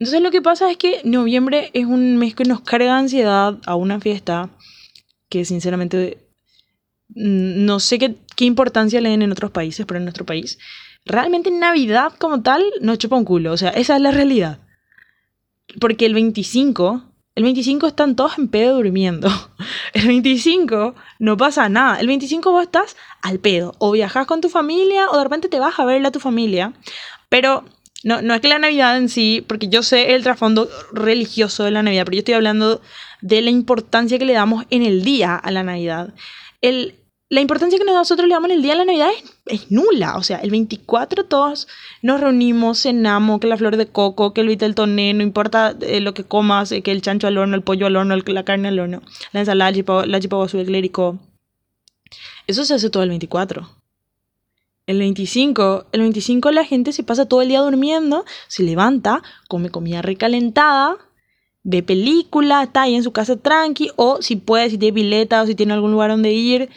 Entonces 0.00 0.20
lo 0.20 0.30
que 0.30 0.42
pasa 0.42 0.70
es 0.70 0.76
que 0.76 1.00
noviembre 1.04 1.70
es 1.74 1.86
un 1.86 2.16
mes 2.16 2.34
que 2.34 2.44
nos 2.44 2.60
carga 2.60 2.98
ansiedad 2.98 3.58
a 3.66 3.74
una 3.76 4.00
fiesta 4.00 4.50
que 5.28 5.44
sinceramente 5.44 6.18
mm, 7.10 7.64
no 7.64 7.78
sé 7.78 7.98
qué, 7.98 8.16
qué 8.34 8.44
importancia 8.46 9.00
le 9.00 9.10
den 9.10 9.22
en 9.22 9.32
otros 9.32 9.52
países, 9.52 9.86
pero 9.86 9.98
en 9.98 10.04
nuestro 10.04 10.26
país, 10.26 10.58
realmente 11.04 11.50
Navidad 11.52 12.12
como 12.18 12.42
tal 12.42 12.64
no 12.80 12.96
chupa 12.96 13.16
un 13.16 13.24
culo, 13.24 13.52
o 13.52 13.56
sea, 13.56 13.70
esa 13.70 13.96
es 13.96 14.02
la 14.02 14.10
realidad. 14.10 14.58
Porque 15.80 16.06
el 16.06 16.14
25 16.14 17.07
el 17.38 17.44
25 17.44 17.86
están 17.86 18.16
todos 18.16 18.36
en 18.36 18.48
pedo 18.48 18.74
durmiendo. 18.74 19.30
El 19.92 20.08
25 20.08 20.96
no 21.20 21.36
pasa 21.36 21.68
nada. 21.68 22.00
El 22.00 22.08
25 22.08 22.50
vos 22.50 22.64
estás 22.64 22.96
al 23.22 23.38
pedo. 23.38 23.76
O 23.78 23.92
viajas 23.92 24.26
con 24.26 24.40
tu 24.40 24.48
familia 24.48 25.08
o 25.08 25.16
de 25.16 25.22
repente 25.22 25.48
te 25.48 25.60
vas 25.60 25.78
a 25.78 25.84
verle 25.84 26.08
a 26.08 26.10
tu 26.10 26.18
familia. 26.18 26.72
Pero 27.28 27.64
no, 28.02 28.22
no 28.22 28.34
es 28.34 28.40
que 28.40 28.48
la 28.48 28.58
Navidad 28.58 28.96
en 28.96 29.08
sí, 29.08 29.44
porque 29.46 29.68
yo 29.68 29.84
sé 29.84 30.16
el 30.16 30.24
trasfondo 30.24 30.68
religioso 30.92 31.62
de 31.62 31.70
la 31.70 31.84
Navidad, 31.84 32.06
pero 32.06 32.16
yo 32.16 32.18
estoy 32.18 32.34
hablando 32.34 32.80
de 33.20 33.40
la 33.40 33.50
importancia 33.50 34.18
que 34.18 34.24
le 34.24 34.32
damos 34.32 34.64
en 34.70 34.82
el 34.82 35.04
día 35.04 35.36
a 35.36 35.52
la 35.52 35.62
Navidad. 35.62 36.14
El, 36.60 36.96
la 37.30 37.42
importancia 37.42 37.78
que 37.78 37.84
nosotros 37.84 38.26
le 38.26 38.34
damos 38.34 38.50
en 38.50 38.56
el 38.56 38.62
día 38.62 38.72
de 38.72 38.78
la 38.78 38.84
Navidad 38.86 39.10
es, 39.46 39.70
nula. 39.70 40.16
O 40.16 40.22
sea, 40.22 40.38
el 40.38 40.50
24 40.50 41.26
todos 41.26 41.68
nos 42.00 42.20
reunimos, 42.20 42.82
cenamos, 42.82 43.40
que 43.40 43.46
la 43.46 43.58
flor 43.58 43.76
de 43.76 43.86
coco, 43.86 44.32
que 44.32 44.40
el 44.40 44.48
vitel 44.48 44.74
toné, 44.74 45.12
no 45.12 45.22
importa 45.22 45.76
eh, 45.82 46.00
lo 46.00 46.14
que 46.14 46.24
comas, 46.24 46.72
eh, 46.72 46.82
que 46.82 46.90
el 46.90 47.02
chancho 47.02 47.26
al 47.26 47.36
horno, 47.36 47.54
el 47.54 47.62
pollo 47.62 47.86
al 47.86 47.96
horno, 47.96 48.16
la 48.16 48.44
carne 48.44 48.68
al 48.68 48.78
horno, 48.78 49.02
la 49.32 49.40
ensalada, 49.40 49.70
la 50.06 50.20
chipa 50.20 50.46
el 50.52 50.66
clérico. 50.66 51.18
Eso 52.46 52.64
se 52.64 52.74
hace 52.74 52.88
todo 52.88 53.02
el 53.02 53.10
24. 53.10 53.68
El 54.86 54.98
25, 54.98 55.84
el 55.92 56.00
25 56.00 56.50
la 56.50 56.64
gente 56.64 56.92
se 56.94 57.02
pasa 57.02 57.26
todo 57.26 57.42
el 57.42 57.48
día 57.48 57.60
durmiendo, 57.60 58.24
se 58.46 58.62
levanta, 58.62 59.22
come 59.46 59.68
comida 59.68 60.00
recalentada, 60.00 60.96
ve 61.62 61.82
película, 61.82 62.62
está 62.62 62.82
ahí 62.82 62.94
en 62.94 63.02
su 63.02 63.12
casa 63.12 63.36
tranqui, 63.36 63.90
o 63.96 64.22
si 64.22 64.36
puede, 64.36 64.70
si 64.70 64.78
tiene 64.78 64.94
pileta 64.94 65.42
o 65.42 65.46
si 65.46 65.54
tiene 65.54 65.74
algún 65.74 65.92
lugar 65.92 66.08
donde 66.08 66.32
ir, 66.32 66.70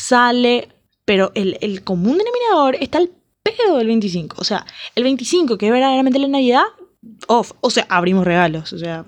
sale, 0.00 0.68
pero 1.04 1.30
el, 1.34 1.84
común 1.84 2.18
denominador 2.18 2.76
está 2.80 2.98
el 2.98 3.10
pedo 3.42 3.78
del 3.78 3.86
25. 3.86 4.36
O 4.40 4.44
sea, 4.44 4.66
el 4.94 5.04
25, 5.04 5.58
que 5.58 5.66
es 5.66 5.72
verdaderamente 5.72 6.18
la 6.18 6.28
Navidad, 6.28 6.64
off. 7.26 7.52
O 7.60 7.70
sea, 7.70 7.86
abrimos 7.88 8.24
regalos. 8.24 8.72
O 8.72 8.78
sea, 8.78 9.04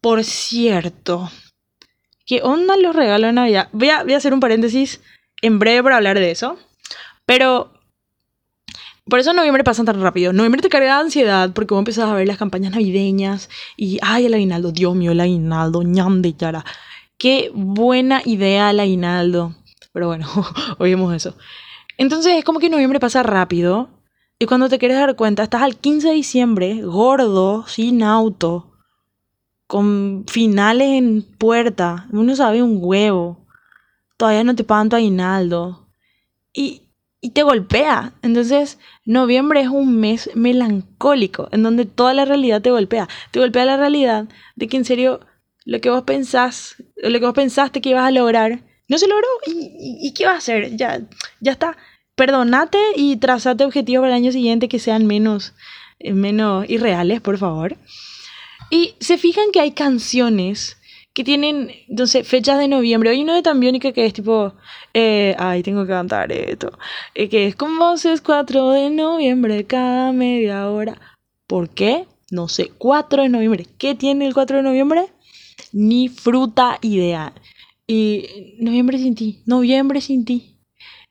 por 0.00 0.24
cierto, 0.24 1.30
¿qué 2.26 2.42
onda 2.42 2.76
los 2.76 2.94
regalos 2.94 3.28
de 3.28 3.32
Navidad? 3.32 3.68
Voy 3.72 3.90
a, 3.90 4.02
voy 4.02 4.14
a 4.14 4.16
hacer 4.16 4.34
un 4.34 4.40
paréntesis 4.40 5.00
en 5.42 5.58
breve 5.58 5.82
para 5.82 5.96
hablar 5.96 6.18
de 6.18 6.30
eso. 6.30 6.58
Pero 7.24 7.72
por 9.08 9.20
eso 9.20 9.32
noviembre 9.32 9.64
pasa 9.64 9.84
tan 9.84 10.00
rápido. 10.00 10.32
Noviembre 10.32 10.60
te 10.60 10.68
carga 10.68 10.96
de 10.96 11.02
ansiedad 11.02 11.52
porque 11.54 11.74
vos 11.74 11.80
empezás 11.80 12.10
a 12.10 12.14
ver 12.14 12.26
las 12.26 12.36
campañas 12.36 12.72
navideñas 12.72 13.48
y, 13.76 13.98
ay, 14.02 14.26
el 14.26 14.34
aguinaldo, 14.34 14.72
Dios 14.72 14.94
mío, 14.94 15.12
el 15.12 15.20
aguinaldo, 15.20 15.82
ñam 15.82 16.20
de 16.20 16.34
yara. 16.34 16.64
Qué 17.16 17.50
buena 17.54 18.22
idea 18.24 18.70
el 18.70 18.80
aguinaldo. 18.80 19.54
Pero 19.98 20.06
bueno, 20.06 20.28
oímos 20.78 21.12
eso. 21.12 21.34
Entonces 21.96 22.34
es 22.36 22.44
como 22.44 22.60
que 22.60 22.70
noviembre 22.70 23.00
pasa 23.00 23.24
rápido. 23.24 23.88
Y 24.38 24.46
cuando 24.46 24.68
te 24.68 24.78
quieres 24.78 24.96
dar 24.96 25.16
cuenta, 25.16 25.42
estás 25.42 25.62
al 25.62 25.74
15 25.74 26.06
de 26.06 26.14
diciembre, 26.14 26.82
gordo, 26.82 27.66
sin 27.66 28.04
auto, 28.04 28.70
con 29.66 30.24
finales 30.28 30.86
en 30.90 31.22
puerta, 31.22 32.06
uno 32.12 32.36
sabe 32.36 32.62
un 32.62 32.78
huevo, 32.80 33.44
todavía 34.16 34.44
no 34.44 34.54
te 34.54 34.62
pagan 34.62 34.88
tu 34.88 34.94
aguinaldo. 34.94 35.88
Y, 36.52 36.82
y 37.20 37.30
te 37.30 37.42
golpea. 37.42 38.12
Entonces, 38.22 38.78
noviembre 39.04 39.62
es 39.62 39.68
un 39.68 39.98
mes 39.98 40.30
melancólico, 40.36 41.48
en 41.50 41.64
donde 41.64 41.86
toda 41.86 42.14
la 42.14 42.24
realidad 42.24 42.62
te 42.62 42.70
golpea. 42.70 43.08
Te 43.32 43.40
golpea 43.40 43.64
la 43.64 43.76
realidad 43.76 44.28
de 44.54 44.68
que 44.68 44.76
en 44.76 44.84
serio 44.84 45.18
lo 45.64 45.80
que 45.80 45.90
vos 45.90 46.04
pensás, 46.04 46.76
lo 46.94 47.18
que 47.18 47.26
vos 47.26 47.34
pensaste 47.34 47.80
que 47.80 47.90
ibas 47.90 48.06
a 48.06 48.12
lograr, 48.12 48.67
no 48.88 48.98
se 48.98 49.06
logró. 49.06 49.28
¿Y, 49.46 49.98
y 50.08 50.12
qué 50.12 50.26
vas 50.26 50.34
a 50.34 50.38
hacer? 50.38 50.76
Ya, 50.76 51.00
ya 51.40 51.52
está 51.52 51.76
perdonate 52.18 52.78
y 52.96 53.16
trazate 53.16 53.64
objetivos 53.64 54.02
para 54.02 54.16
el 54.16 54.22
año 54.22 54.32
siguiente 54.32 54.68
que 54.68 54.80
sean 54.80 55.06
menos, 55.06 55.54
eh, 56.00 56.12
menos 56.12 56.68
irreales, 56.68 57.20
por 57.20 57.38
favor. 57.38 57.76
Y 58.70 58.96
se 58.98 59.16
fijan 59.16 59.52
que 59.52 59.60
hay 59.60 59.70
canciones 59.70 60.76
que 61.14 61.24
tienen, 61.24 61.70
entonces, 61.88 62.26
fechas 62.26 62.58
de 62.58 62.68
noviembre. 62.68 63.10
Hay 63.10 63.22
uno 63.22 63.34
de 63.34 63.42
Tambiónica 63.42 63.92
que 63.92 64.04
es 64.04 64.12
tipo, 64.12 64.52
eh, 64.92 65.34
ay, 65.38 65.62
tengo 65.62 65.84
que 65.84 65.92
cantar 65.92 66.32
esto, 66.32 66.76
eh, 67.14 67.28
que 67.28 67.46
es 67.46 67.56
con 67.56 67.78
voces 67.78 68.20
4 68.20 68.70
de 68.70 68.90
noviembre, 68.90 69.64
cada 69.64 70.12
media 70.12 70.68
hora. 70.68 71.00
¿Por 71.46 71.70
qué? 71.70 72.06
No 72.30 72.48
sé, 72.48 72.72
4 72.78 73.22
de 73.22 73.28
noviembre. 73.28 73.66
¿Qué 73.78 73.94
tiene 73.94 74.26
el 74.26 74.34
4 74.34 74.58
de 74.58 74.62
noviembre? 74.64 75.06
Ni 75.72 76.08
fruta 76.08 76.78
idea. 76.82 77.32
Y 77.90 78.54
noviembre 78.60 78.98
sin 78.98 79.14
ti, 79.14 79.42
noviembre 79.46 80.02
sin 80.02 80.26
ti. 80.26 80.58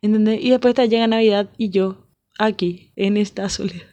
Y 0.02 0.50
después 0.52 0.76
llega 0.76 1.08
Navidad 1.08 1.50
y 1.58 1.70
yo 1.72 2.08
aquí, 2.38 2.92
en 2.96 3.18
esta 3.18 3.50
soledad. 3.50 3.88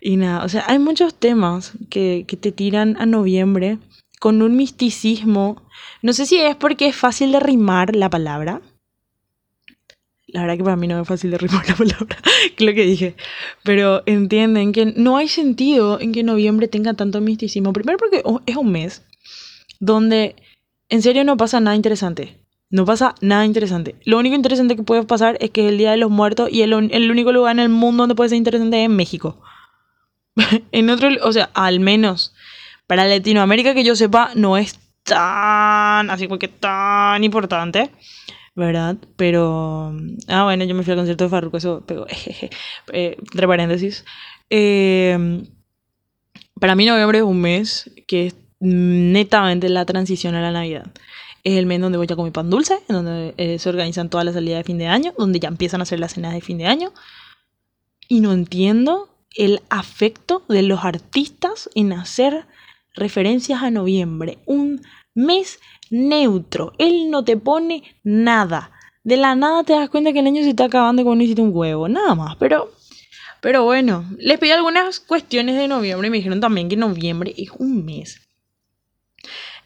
Y 0.00 0.18
nada, 0.18 0.44
o 0.44 0.48
sea, 0.48 0.64
hay 0.66 0.78
muchos 0.78 1.14
temas 1.14 1.72
que, 1.88 2.26
que 2.28 2.36
te 2.36 2.52
tiran 2.52 2.96
a 2.98 3.06
noviembre 3.06 3.78
con 4.18 4.42
un 4.42 4.56
misticismo. 4.56 5.62
No 6.02 6.12
sé 6.12 6.26
si 6.26 6.36
es 6.36 6.54
porque 6.54 6.86
es 6.86 6.96
fácil 6.96 7.32
de 7.32 7.40
rimar 7.40 7.96
la 7.96 8.10
palabra. 8.10 8.60
La 10.26 10.42
verdad 10.42 10.58
que 10.58 10.64
para 10.64 10.76
mí 10.76 10.86
no 10.86 11.00
es 11.00 11.08
fácil 11.08 11.30
de 11.30 11.38
rimar 11.38 11.66
la 11.66 11.74
palabra, 11.74 12.16
lo 12.58 12.74
que 12.74 12.84
dije. 12.84 13.16
Pero 13.64 14.02
entienden 14.04 14.72
que 14.72 14.86
no 14.86 15.16
hay 15.16 15.28
sentido 15.28 15.98
en 15.98 16.12
que 16.12 16.22
noviembre 16.22 16.68
tenga 16.68 16.92
tanto 16.92 17.22
misticismo. 17.22 17.72
Primero 17.72 17.98
porque 17.98 18.22
es 18.46 18.56
un 18.56 18.70
mes 18.70 19.02
donde 19.80 20.36
en 20.90 21.02
serio 21.02 21.24
no 21.24 21.36
pasa 21.36 21.60
nada 21.60 21.76
interesante. 21.76 22.36
No 22.68 22.84
pasa 22.84 23.14
nada 23.20 23.44
interesante. 23.44 23.96
Lo 24.04 24.18
único 24.18 24.36
interesante 24.36 24.76
que 24.76 24.82
puede 24.82 25.02
pasar 25.02 25.36
es 25.40 25.50
que 25.50 25.64
es 25.64 25.72
el 25.72 25.78
Día 25.78 25.90
de 25.90 25.96
los 25.96 26.10
Muertos 26.10 26.50
y 26.52 26.62
el, 26.62 26.72
el 26.72 27.10
único 27.10 27.32
lugar 27.32 27.56
en 27.56 27.60
el 27.60 27.68
mundo 27.68 28.02
donde 28.02 28.14
puede 28.14 28.30
ser 28.30 28.38
interesante 28.38 28.84
es 28.84 28.90
México. 28.90 29.40
en 30.72 30.90
otro, 30.90 31.08
o 31.22 31.32
sea, 31.32 31.50
al 31.54 31.80
menos 31.80 32.34
para 32.86 33.06
Latinoamérica 33.06 33.74
que 33.74 33.84
yo 33.84 33.96
sepa, 33.96 34.30
no 34.34 34.56
es 34.56 34.78
tan, 35.04 36.10
así 36.10 36.26
como 36.26 36.38
que 36.38 36.48
tan 36.48 37.22
importante, 37.24 37.90
¿verdad? 38.54 38.96
Pero, 39.16 39.94
ah, 40.28 40.44
bueno, 40.44 40.64
yo 40.64 40.74
me 40.74 40.82
fui 40.82 40.92
al 40.92 40.98
concierto 40.98 41.24
de 41.24 41.30
Farruko, 41.30 41.56
eso 41.56 41.84
pegó, 41.86 42.06
eh, 42.92 43.16
entre 43.18 43.46
paréntesis. 43.46 44.04
Eh, 44.48 45.44
para 46.60 46.74
mí 46.74 46.84
noviembre 46.84 47.18
es 47.18 47.24
un 47.24 47.40
mes 47.40 47.90
que 48.06 48.26
es 48.26 48.34
netamente 48.60 49.68
la 49.68 49.84
transición 49.84 50.34
a 50.34 50.42
la 50.42 50.52
Navidad 50.52 50.90
es 51.44 51.56
el 51.56 51.66
mes 51.66 51.80
donde 51.80 51.98
voy 51.98 52.06
a 52.10 52.16
comer 52.16 52.32
pan 52.32 52.50
dulce, 52.50 52.78
en 52.88 52.96
donde 52.96 53.34
eh, 53.36 53.58
se 53.58 53.68
organizan 53.68 54.10
todas 54.10 54.24
las 54.24 54.34
salidas 54.34 54.58
de 54.58 54.64
fin 54.64 54.78
de 54.78 54.86
año, 54.86 55.12
donde 55.16 55.40
ya 55.40 55.48
empiezan 55.48 55.80
a 55.80 55.82
hacer 55.84 55.98
las 56.00 56.12
cenas 56.12 56.34
de 56.34 56.40
fin 56.40 56.58
de 56.58 56.66
año. 56.66 56.92
Y 58.08 58.20
no 58.20 58.32
entiendo 58.32 59.08
el 59.36 59.62
afecto 59.70 60.42
de 60.48 60.62
los 60.62 60.84
artistas 60.84 61.70
en 61.74 61.92
hacer 61.92 62.46
referencias 62.94 63.62
a 63.62 63.70
noviembre. 63.70 64.38
Un 64.46 64.82
mes 65.14 65.60
neutro. 65.90 66.72
Él 66.78 67.10
no 67.10 67.24
te 67.24 67.36
pone 67.36 67.84
nada. 68.02 68.72
De 69.02 69.16
la 69.16 69.34
nada 69.34 69.64
te 69.64 69.72
das 69.72 69.88
cuenta 69.88 70.12
que 70.12 70.18
el 70.18 70.26
año 70.26 70.42
se 70.42 70.50
está 70.50 70.64
acabando 70.64 71.04
cuando 71.04 71.24
hiciste 71.24 71.40
un 71.40 71.54
huevo. 71.54 71.88
Nada 71.88 72.14
más. 72.14 72.36
Pero, 72.36 72.70
pero 73.40 73.64
bueno, 73.64 74.04
les 74.18 74.38
pedí 74.38 74.50
algunas 74.50 75.00
cuestiones 75.00 75.56
de 75.56 75.68
noviembre 75.68 76.08
y 76.08 76.10
me 76.10 76.16
dijeron 76.18 76.40
también 76.40 76.68
que 76.68 76.76
noviembre 76.76 77.32
es 77.38 77.50
un 77.58 77.84
mes 77.84 78.29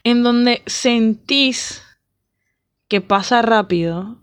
en 0.05 0.23
donde 0.23 0.63
sentís 0.67 1.83
que 2.89 3.01
pasa 3.01 3.43
rápido, 3.43 4.19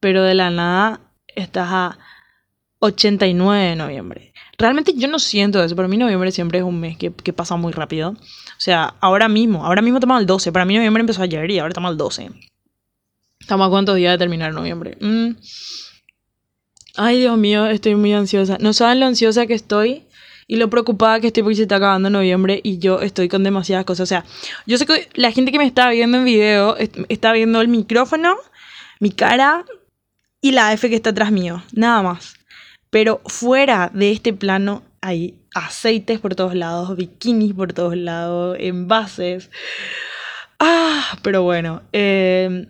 pero 0.00 0.22
de 0.22 0.34
la 0.34 0.50
nada 0.50 1.00
estás 1.28 1.68
a 1.70 1.98
89 2.80 3.64
de 3.64 3.76
noviembre. 3.76 4.32
Realmente 4.58 4.94
yo 4.94 5.08
no 5.08 5.18
siento 5.18 5.62
eso, 5.62 5.76
para 5.76 5.88
mí 5.88 5.96
noviembre 5.96 6.32
siempre 6.32 6.58
es 6.58 6.64
un 6.64 6.80
mes 6.80 6.96
que, 6.96 7.10
pasa 7.32 7.56
muy 7.56 7.72
rápido. 7.72 8.10
O 8.10 8.58
sea, 8.58 8.94
ahora 9.00 9.28
mismo, 9.28 9.64
ahora 9.64 9.82
mismo 9.82 9.98
estamos 9.98 10.16
al 10.16 10.26
12, 10.26 10.50
para 10.52 10.64
mí 10.64 10.74
noviembre 10.74 11.02
empezó 11.02 11.22
ayer 11.22 11.50
y 11.50 11.58
ahora 11.58 11.70
estamos 11.70 11.90
al 11.90 11.96
12. 11.96 12.30
Estamos 13.38 13.66
a 13.66 13.70
cuántos 13.70 13.96
días 13.96 14.12
de 14.12 14.18
terminar 14.18 14.52
noviembre. 14.52 14.96
Mm. 15.00 15.36
Ay, 16.96 17.20
Dios 17.20 17.36
mío, 17.36 17.66
estoy 17.66 17.94
muy 17.94 18.14
ansiosa. 18.14 18.56
No 18.58 18.72
saben 18.72 19.00
lo 19.00 19.06
ansiosa 19.06 19.46
que 19.46 19.54
estoy 19.54 20.05
y 20.46 20.56
lo 20.56 20.70
preocupada 20.70 21.20
que 21.20 21.28
estoy 21.28 21.42
porque 21.42 21.56
se 21.56 21.62
está 21.62 21.76
acabando 21.76 22.10
noviembre 22.10 22.60
y 22.62 22.78
yo 22.78 23.00
estoy 23.00 23.28
con 23.28 23.42
demasiadas 23.42 23.84
cosas. 23.84 24.04
O 24.04 24.06
sea, 24.06 24.24
yo 24.66 24.78
sé 24.78 24.86
que 24.86 25.08
la 25.14 25.32
gente 25.32 25.52
que 25.52 25.58
me 25.58 25.66
está 25.66 25.90
viendo 25.90 26.18
en 26.18 26.24
video 26.24 26.76
está 27.08 27.32
viendo 27.32 27.60
el 27.60 27.68
micrófono, 27.68 28.36
mi 29.00 29.10
cara 29.10 29.64
y 30.40 30.52
la 30.52 30.72
F 30.72 30.88
que 30.88 30.96
está 30.96 31.10
atrás 31.10 31.32
mío, 31.32 31.62
nada 31.72 32.02
más. 32.02 32.34
Pero 32.90 33.20
fuera 33.26 33.90
de 33.92 34.12
este 34.12 34.32
plano 34.32 34.82
hay 35.00 35.34
aceites 35.54 36.20
por 36.20 36.34
todos 36.34 36.54
lados, 36.54 36.96
bikinis 36.96 37.54
por 37.54 37.72
todos 37.72 37.96
lados, 37.96 38.56
envases. 38.60 39.50
Ah, 40.60 41.18
pero 41.22 41.42
bueno, 41.42 41.82
eh, 41.92 42.68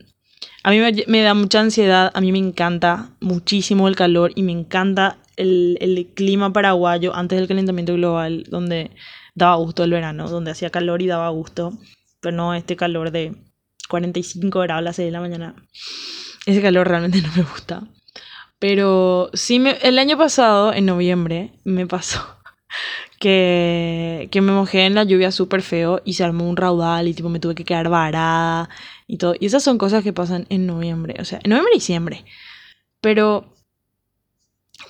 a 0.67 0.71
mí 0.71 0.81
me, 1.07 1.23
da 1.23 1.35
mucha 1.35 1.61
ansiedad, 1.61 2.11
a 2.13 2.21
mí 2.21 2.33
me 2.33 2.39
encanta 2.39 3.11
muchísimo 3.21 3.87
el 3.87 3.95
calor 3.95 4.33
y 4.35 4.43
me 4.43 4.51
encanta 4.51 5.17
el, 5.37 6.11
clima 6.15 6.53
paraguayo 6.53 7.15
antes 7.15 7.39
del 7.39 7.49
calentamiento 7.49 7.95
global, 7.95 8.45
donde 8.49 8.91
daba 9.35 9.57
gusto 9.57 9.85
el 9.85 9.91
verano, 9.91 10.29
donde 10.29 10.51
hacía 10.51 10.71
calor 10.71 11.03
y 11.03 11.07
daba 11.07 11.29
gusto, 11.29 11.73
pero 12.21 12.37
no 12.37 12.55
este 12.55 12.77
calor 12.77 13.11
de 13.11 13.35
45 13.89 14.61
grados 14.61 14.81
a 14.81 14.83
las 14.83 14.97
6 14.97 15.07
de 15.07 15.13
la 15.13 15.21
mañana. 15.21 15.55
Ese 16.47 16.63
calor 16.63 16.89
realmente 16.89 17.23
no 17.23 17.29
me 17.37 17.43
gusta. 17.43 17.83
Pero 18.59 19.31
sí, 19.35 19.59
me, 19.59 19.73
el 19.83 19.99
año 19.99 20.17
pasado, 20.17 20.73
en 20.73 20.87
noviembre, 20.87 21.53
me 21.65 21.87
pasó 21.87 22.25
que, 23.21 24.29
que 24.31 24.41
me 24.41 24.53
mojé 24.53 24.87
en 24.87 24.95
la 24.95 25.05
lluvia 25.05 25.31
súper 25.31 25.61
feo 25.61 26.01
y 26.05 26.15
se 26.15 26.25
armó 26.25 26.49
un 26.49 26.57
raudal 26.57 27.07
y 27.07 27.15
tipo 27.15 27.29
me 27.29 27.41
tuve 27.41 27.55
que 27.55 27.65
quedar 27.65 27.91
varada 27.91 28.71
y 29.07 29.19
todo. 29.19 29.35
Y 29.39 29.47
esas 29.47 29.63
son 29.63 29.77
cosas 29.77 30.03
que 30.03 30.15
pasan 30.15 30.47
en 30.49 30.67
noviembre, 30.67 31.17
o 31.21 31.25
sea, 31.25 31.41
en 31.43 31.51
noviembre 31.51 31.73
y 31.75 31.79
diciembre. 31.79 32.25
Pero 33.03 33.56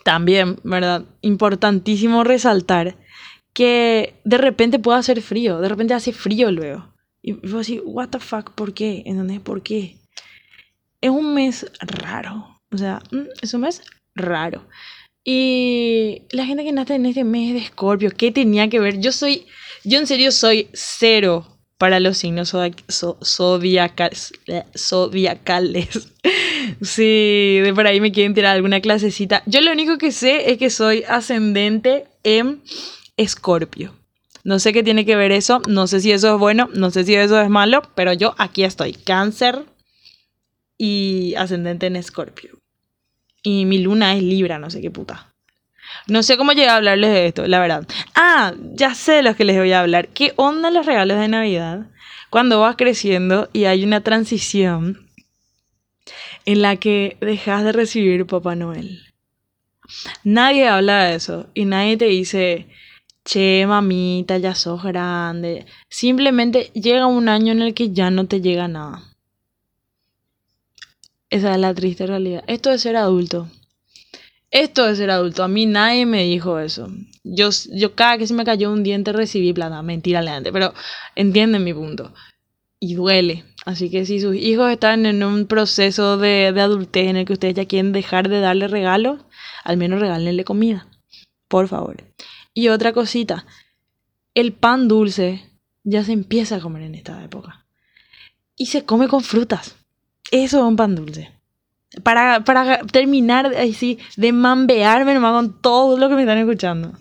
también, 0.04 0.58
¿verdad? 0.62 1.04
Importantísimo 1.20 2.24
resaltar 2.24 2.96
que 3.52 4.20
de 4.24 4.38
repente 4.38 4.78
puede 4.78 4.98
hacer 4.98 5.22
frío, 5.22 5.60
de 5.60 5.68
repente 5.68 5.94
hace 5.94 6.12
frío 6.12 6.50
luego. 6.50 6.94
Y 7.22 7.32
vos 7.32 7.62
así, 7.62 7.80
what 7.84 8.10
the 8.10 8.20
fuck, 8.20 8.52
¿por 8.52 8.74
qué? 8.74 9.02
¿Entendés? 9.06 9.40
¿Por 9.40 9.62
qué? 9.62 9.96
Es 11.00 11.10
un 11.10 11.34
mes 11.34 11.66
raro. 11.80 12.60
O 12.70 12.78
sea, 12.78 13.00
mm, 13.10 13.28
es 13.42 13.54
un 13.54 13.62
mes 13.62 13.82
raro. 14.14 14.68
Y 15.24 16.22
la 16.30 16.46
gente 16.46 16.62
que 16.62 16.72
nace 16.72 16.94
en 16.94 17.06
este 17.06 17.24
mes 17.24 17.54
de 17.54 17.60
Escorpio, 17.60 18.10
¿qué 18.16 18.30
tenía 18.30 18.68
que 18.68 18.78
ver? 18.78 19.00
Yo 19.00 19.10
soy, 19.10 19.46
yo 19.82 19.98
en 19.98 20.06
serio 20.06 20.30
soy 20.30 20.68
cero 20.72 21.58
para 21.78 21.98
los 21.98 22.18
signos 22.18 22.54
zodiacales. 23.24 24.32
zodiacales. 24.76 26.12
Sí, 26.82 27.60
de 27.62 27.72
por 27.74 27.86
ahí 27.86 28.00
me 28.00 28.12
quieren 28.12 28.34
tirar 28.34 28.54
alguna 28.54 28.80
clasecita. 28.80 29.42
Yo 29.46 29.60
lo 29.60 29.72
único 29.72 29.98
que 29.98 30.12
sé 30.12 30.50
es 30.50 30.58
que 30.58 30.70
soy 30.70 31.04
ascendente 31.08 32.04
en 32.22 32.62
Escorpio. 33.16 33.94
No 34.44 34.58
sé 34.58 34.72
qué 34.72 34.82
tiene 34.82 35.04
que 35.04 35.16
ver 35.16 35.32
eso, 35.32 35.60
no 35.66 35.86
sé 35.86 36.00
si 36.00 36.12
eso 36.12 36.34
es 36.34 36.38
bueno, 36.38 36.68
no 36.72 36.90
sé 36.90 37.04
si 37.04 37.14
eso 37.16 37.40
es 37.40 37.48
malo, 37.48 37.82
pero 37.96 38.12
yo 38.12 38.34
aquí 38.38 38.62
estoy, 38.62 38.92
cáncer 38.92 39.64
y 40.78 41.34
ascendente 41.36 41.86
en 41.86 41.96
Escorpio. 41.96 42.58
Y 43.42 43.64
mi 43.64 43.78
luna 43.78 44.14
es 44.14 44.22
Libra, 44.22 44.58
no 44.58 44.70
sé 44.70 44.80
qué 44.80 44.90
puta. 44.90 45.32
No 46.06 46.22
sé 46.22 46.36
cómo 46.36 46.52
llegué 46.52 46.68
a 46.68 46.76
hablarles 46.76 47.10
de 47.10 47.26
esto, 47.26 47.46
la 47.46 47.60
verdad. 47.60 47.86
Ah, 48.14 48.54
ya 48.74 48.94
sé 48.94 49.12
de 49.12 49.22
los 49.22 49.36
que 49.36 49.44
les 49.44 49.56
voy 49.56 49.72
a 49.72 49.80
hablar. 49.80 50.08
¿Qué 50.08 50.32
onda 50.36 50.70
los 50.70 50.86
regalos 50.86 51.18
de 51.18 51.28
Navidad? 51.28 51.86
Cuando 52.30 52.60
vas 52.60 52.76
creciendo 52.76 53.48
y 53.52 53.64
hay 53.64 53.84
una 53.84 54.02
transición 54.02 55.05
en 56.44 56.62
la 56.62 56.76
que 56.76 57.16
dejas 57.20 57.64
de 57.64 57.72
recibir 57.72 58.26
Papá 58.26 58.54
Noel. 58.54 59.00
Nadie 60.24 60.68
habla 60.68 61.04
de 61.04 61.16
eso 61.16 61.48
y 61.54 61.64
nadie 61.64 61.96
te 61.96 62.06
dice, 62.06 62.66
che, 63.24 63.66
mamita, 63.66 64.38
ya 64.38 64.54
sos 64.54 64.82
grande. 64.82 65.66
Simplemente 65.88 66.70
llega 66.74 67.06
un 67.06 67.28
año 67.28 67.52
en 67.52 67.62
el 67.62 67.74
que 67.74 67.92
ya 67.92 68.10
no 68.10 68.26
te 68.26 68.40
llega 68.40 68.68
nada. 68.68 69.02
Esa 71.28 71.52
es 71.52 71.58
la 71.58 71.74
triste 71.74 72.06
realidad. 72.06 72.44
Esto 72.46 72.70
de 72.70 72.78
ser 72.78 72.96
adulto. 72.96 73.48
Esto 74.50 74.88
es 74.88 74.98
ser 74.98 75.10
adulto. 75.10 75.42
A 75.42 75.48
mí 75.48 75.66
nadie 75.66 76.06
me 76.06 76.22
dijo 76.22 76.58
eso. 76.60 76.88
Yo, 77.24 77.50
yo 77.72 77.94
cada 77.94 78.16
que 78.16 78.28
se 78.28 78.34
me 78.34 78.44
cayó 78.44 78.72
un 78.72 78.84
diente 78.84 79.12
recibí 79.12 79.52
plata. 79.52 79.82
Mentira, 79.82 80.22
gente. 80.22 80.52
Pero 80.52 80.72
entienden 81.16 81.64
mi 81.64 81.74
punto. 81.74 82.14
Y 82.78 82.94
duele. 82.94 83.44
Así 83.66 83.90
que 83.90 84.06
si 84.06 84.20
sus 84.20 84.36
hijos 84.36 84.70
están 84.70 85.06
en 85.06 85.24
un 85.24 85.46
proceso 85.46 86.16
de, 86.18 86.52
de 86.52 86.60
adultez 86.60 87.08
en 87.08 87.16
el 87.16 87.26
que 87.26 87.32
ustedes 87.32 87.54
ya 87.54 87.64
quieren 87.64 87.92
dejar 87.92 88.28
de 88.28 88.38
darle 88.38 88.68
regalos, 88.68 89.20
al 89.64 89.76
menos 89.76 90.00
regálenle 90.00 90.44
comida. 90.44 90.86
Por 91.48 91.66
favor. 91.66 91.96
Y 92.54 92.68
otra 92.68 92.92
cosita. 92.92 93.44
El 94.34 94.52
pan 94.52 94.86
dulce 94.86 95.42
ya 95.82 96.04
se 96.04 96.12
empieza 96.12 96.56
a 96.56 96.60
comer 96.60 96.82
en 96.82 96.94
esta 96.94 97.22
época. 97.24 97.66
Y 98.56 98.66
se 98.66 98.84
come 98.84 99.08
con 99.08 99.22
frutas. 99.22 99.74
Eso 100.30 100.58
es 100.58 100.62
un 100.62 100.76
pan 100.76 100.94
dulce. 100.94 101.32
Para, 102.04 102.44
para 102.44 102.78
terminar 102.86 103.46
así 103.46 103.98
de 104.16 104.30
mambearme 104.32 105.12
nomás 105.12 105.32
con 105.32 105.60
todo 105.60 105.98
lo 105.98 106.08
que 106.08 106.14
me 106.14 106.22
están 106.22 106.38
escuchando. 106.38 106.92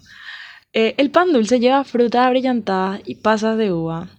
Eh, 0.74 0.96
el 0.98 1.12
pan 1.12 1.32
dulce 1.32 1.60
lleva 1.60 1.84
fruta 1.84 2.28
brillantada 2.28 3.02
y 3.06 3.16
pasas 3.16 3.56
de 3.56 3.72
uva. 3.72 4.10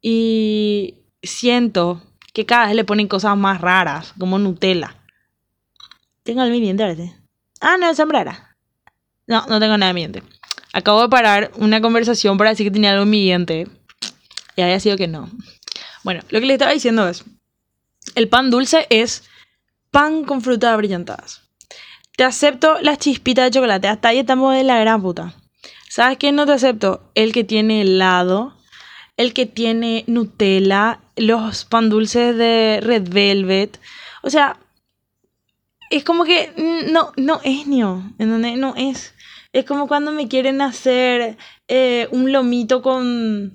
Y 0.00 1.01
siento 1.22 2.02
que 2.32 2.46
cada 2.46 2.66
vez 2.66 2.76
le 2.76 2.84
ponen 2.84 3.08
cosas 3.08 3.36
más 3.36 3.60
raras, 3.60 4.14
como 4.18 4.38
Nutella. 4.38 4.96
Tengo 6.22 6.42
el 6.42 6.52
diente 6.52 7.14
Ah, 7.60 7.76
no, 7.78 7.94
sombrera. 7.94 8.56
No, 9.26 9.46
no 9.46 9.60
tengo 9.60 9.76
nada 9.76 9.88
de 9.88 9.94
mi 9.94 10.00
diente. 10.00 10.22
Acabo 10.72 11.02
de 11.02 11.08
parar 11.08 11.52
una 11.56 11.80
conversación 11.80 12.38
para 12.38 12.50
decir 12.50 12.66
que 12.66 12.70
tenía 12.70 12.90
algo 12.90 13.02
en 13.02 13.10
mi 13.10 13.22
diente. 13.22 13.68
Y 14.56 14.62
había 14.62 14.80
sido 14.80 14.96
que 14.96 15.08
no. 15.08 15.30
Bueno, 16.04 16.22
lo 16.30 16.40
que 16.40 16.46
le 16.46 16.54
estaba 16.54 16.72
diciendo 16.72 17.08
es, 17.08 17.24
el 18.14 18.28
pan 18.28 18.50
dulce 18.50 18.86
es 18.90 19.24
pan 19.90 20.24
con 20.24 20.42
frutas 20.42 20.76
brillantadas. 20.76 21.42
Te 22.16 22.24
acepto 22.24 22.78
las 22.80 22.98
chispitas 22.98 23.44
de 23.46 23.50
chocolate, 23.52 23.88
hasta 23.88 24.08
ahí 24.08 24.18
estamos 24.18 24.54
de 24.54 24.64
la 24.64 24.78
gran 24.78 25.02
puta. 25.02 25.34
¿Sabes 25.88 26.18
qué 26.18 26.32
no 26.32 26.46
te 26.46 26.52
acepto? 26.52 27.10
El 27.14 27.32
que 27.32 27.44
tiene 27.44 27.82
helado, 27.82 28.56
el 29.16 29.32
que 29.32 29.46
tiene 29.46 30.04
Nutella, 30.06 31.00
los 31.16 31.64
pan 31.64 31.90
dulces 31.90 32.36
de 32.36 32.80
Red 32.82 33.08
Velvet. 33.10 33.80
O 34.22 34.30
sea, 34.30 34.58
es 35.90 36.04
como 36.04 36.24
que 36.24 36.52
no, 36.90 37.12
no 37.16 37.40
es 37.44 37.66
nio, 37.66 38.02
en 38.18 38.30
donde 38.30 38.56
no 38.56 38.74
es. 38.76 39.14
Es 39.52 39.64
como 39.64 39.86
cuando 39.86 40.12
me 40.12 40.28
quieren 40.28 40.62
hacer 40.62 41.36
eh, 41.68 42.08
un 42.10 42.32
lomito 42.32 42.80
con 42.80 43.54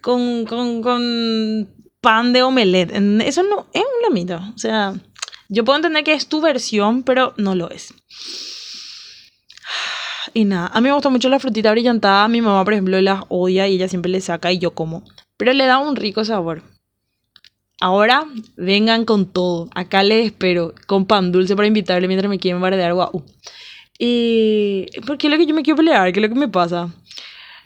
con, 0.00 0.44
con, 0.46 0.82
con 0.82 1.68
pan 2.00 2.32
de 2.32 2.42
omelette. 2.42 2.92
Eso 3.24 3.42
no 3.42 3.66
es 3.72 3.82
un 3.82 4.02
lomito. 4.02 4.40
O 4.54 4.58
sea, 4.58 4.94
yo 5.48 5.64
puedo 5.64 5.76
entender 5.76 6.04
que 6.04 6.14
es 6.14 6.28
tu 6.28 6.40
versión, 6.40 7.02
pero 7.02 7.34
no 7.36 7.54
lo 7.54 7.70
es. 7.70 7.94
Y 10.34 10.44
nada, 10.44 10.66
a 10.66 10.80
mí 10.80 10.88
me 10.88 10.94
gusta 10.94 11.10
mucho 11.10 11.28
la 11.28 11.38
frutita 11.38 11.70
brillantada. 11.70 12.26
Mi 12.26 12.40
mamá, 12.40 12.64
por 12.64 12.72
ejemplo, 12.72 13.00
las 13.00 13.22
odia 13.28 13.68
y 13.68 13.76
ella 13.76 13.88
siempre 13.88 14.10
le 14.10 14.20
saca 14.20 14.50
y 14.50 14.58
yo 14.58 14.74
como. 14.74 15.04
Pero 15.36 15.52
le 15.52 15.64
da 15.64 15.78
un 15.78 15.94
rico 15.94 16.24
sabor. 16.24 16.62
Ahora 17.80 18.24
vengan 18.56 19.04
con 19.04 19.32
todo. 19.32 19.70
Acá 19.74 20.02
les 20.02 20.26
espero 20.26 20.74
con 20.86 21.06
pan 21.06 21.30
dulce 21.30 21.54
para 21.54 21.68
invitarle 21.68 22.08
mientras 22.08 22.28
me 22.28 22.40
quieren 22.40 22.60
bardear 22.60 22.94
guau. 22.94 23.24
Y. 23.98 24.86
Porque 25.06 25.28
es 25.28 25.32
lo 25.32 25.38
que 25.38 25.46
yo 25.46 25.54
me 25.54 25.62
quiero 25.62 25.76
pelear, 25.76 26.12
¿qué 26.12 26.18
es 26.18 26.22
lo 26.22 26.28
que 26.28 26.40
me 26.40 26.48
pasa? 26.48 26.92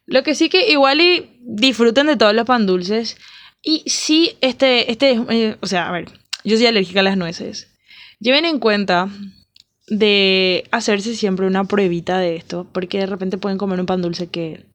Lo 0.05 0.23
que 0.23 0.35
sí 0.35 0.51
que 0.51 0.71
igual 0.71 1.01
y 1.01 1.39
disfruten 1.41 2.07
de 2.07 2.17
todos 2.17 2.35
los 2.35 2.45
pan 2.45 2.67
dulces. 2.67 3.17
Y 3.63 3.83
sí, 3.87 4.37
este, 4.41 4.91
este, 4.91 5.21
eh, 5.31 5.57
o 5.61 5.67
sea, 5.67 5.89
a 5.89 5.93
ver, 5.93 6.11
yo 6.45 6.57
soy 6.57 6.67
alérgica 6.67 7.01
a 7.01 7.03
las 7.03 7.17
nueces. 7.17 7.69
Lleven 8.21 8.45
en 8.45 8.59
cuenta 8.59 9.09
de 9.89 10.69
hacerse 10.71 11.15
siempre 11.15 11.47
una 11.47 11.65
pruebita 11.65 12.19
de 12.19 12.37
esto, 12.37 12.67
porque 12.73 12.99
de 12.99 13.07
repente 13.07 13.39
pueden 13.39 13.59
comer 13.59 13.81
un 13.81 13.87
pan 13.87 14.03
dulce 14.03 14.29
que, 14.29 14.67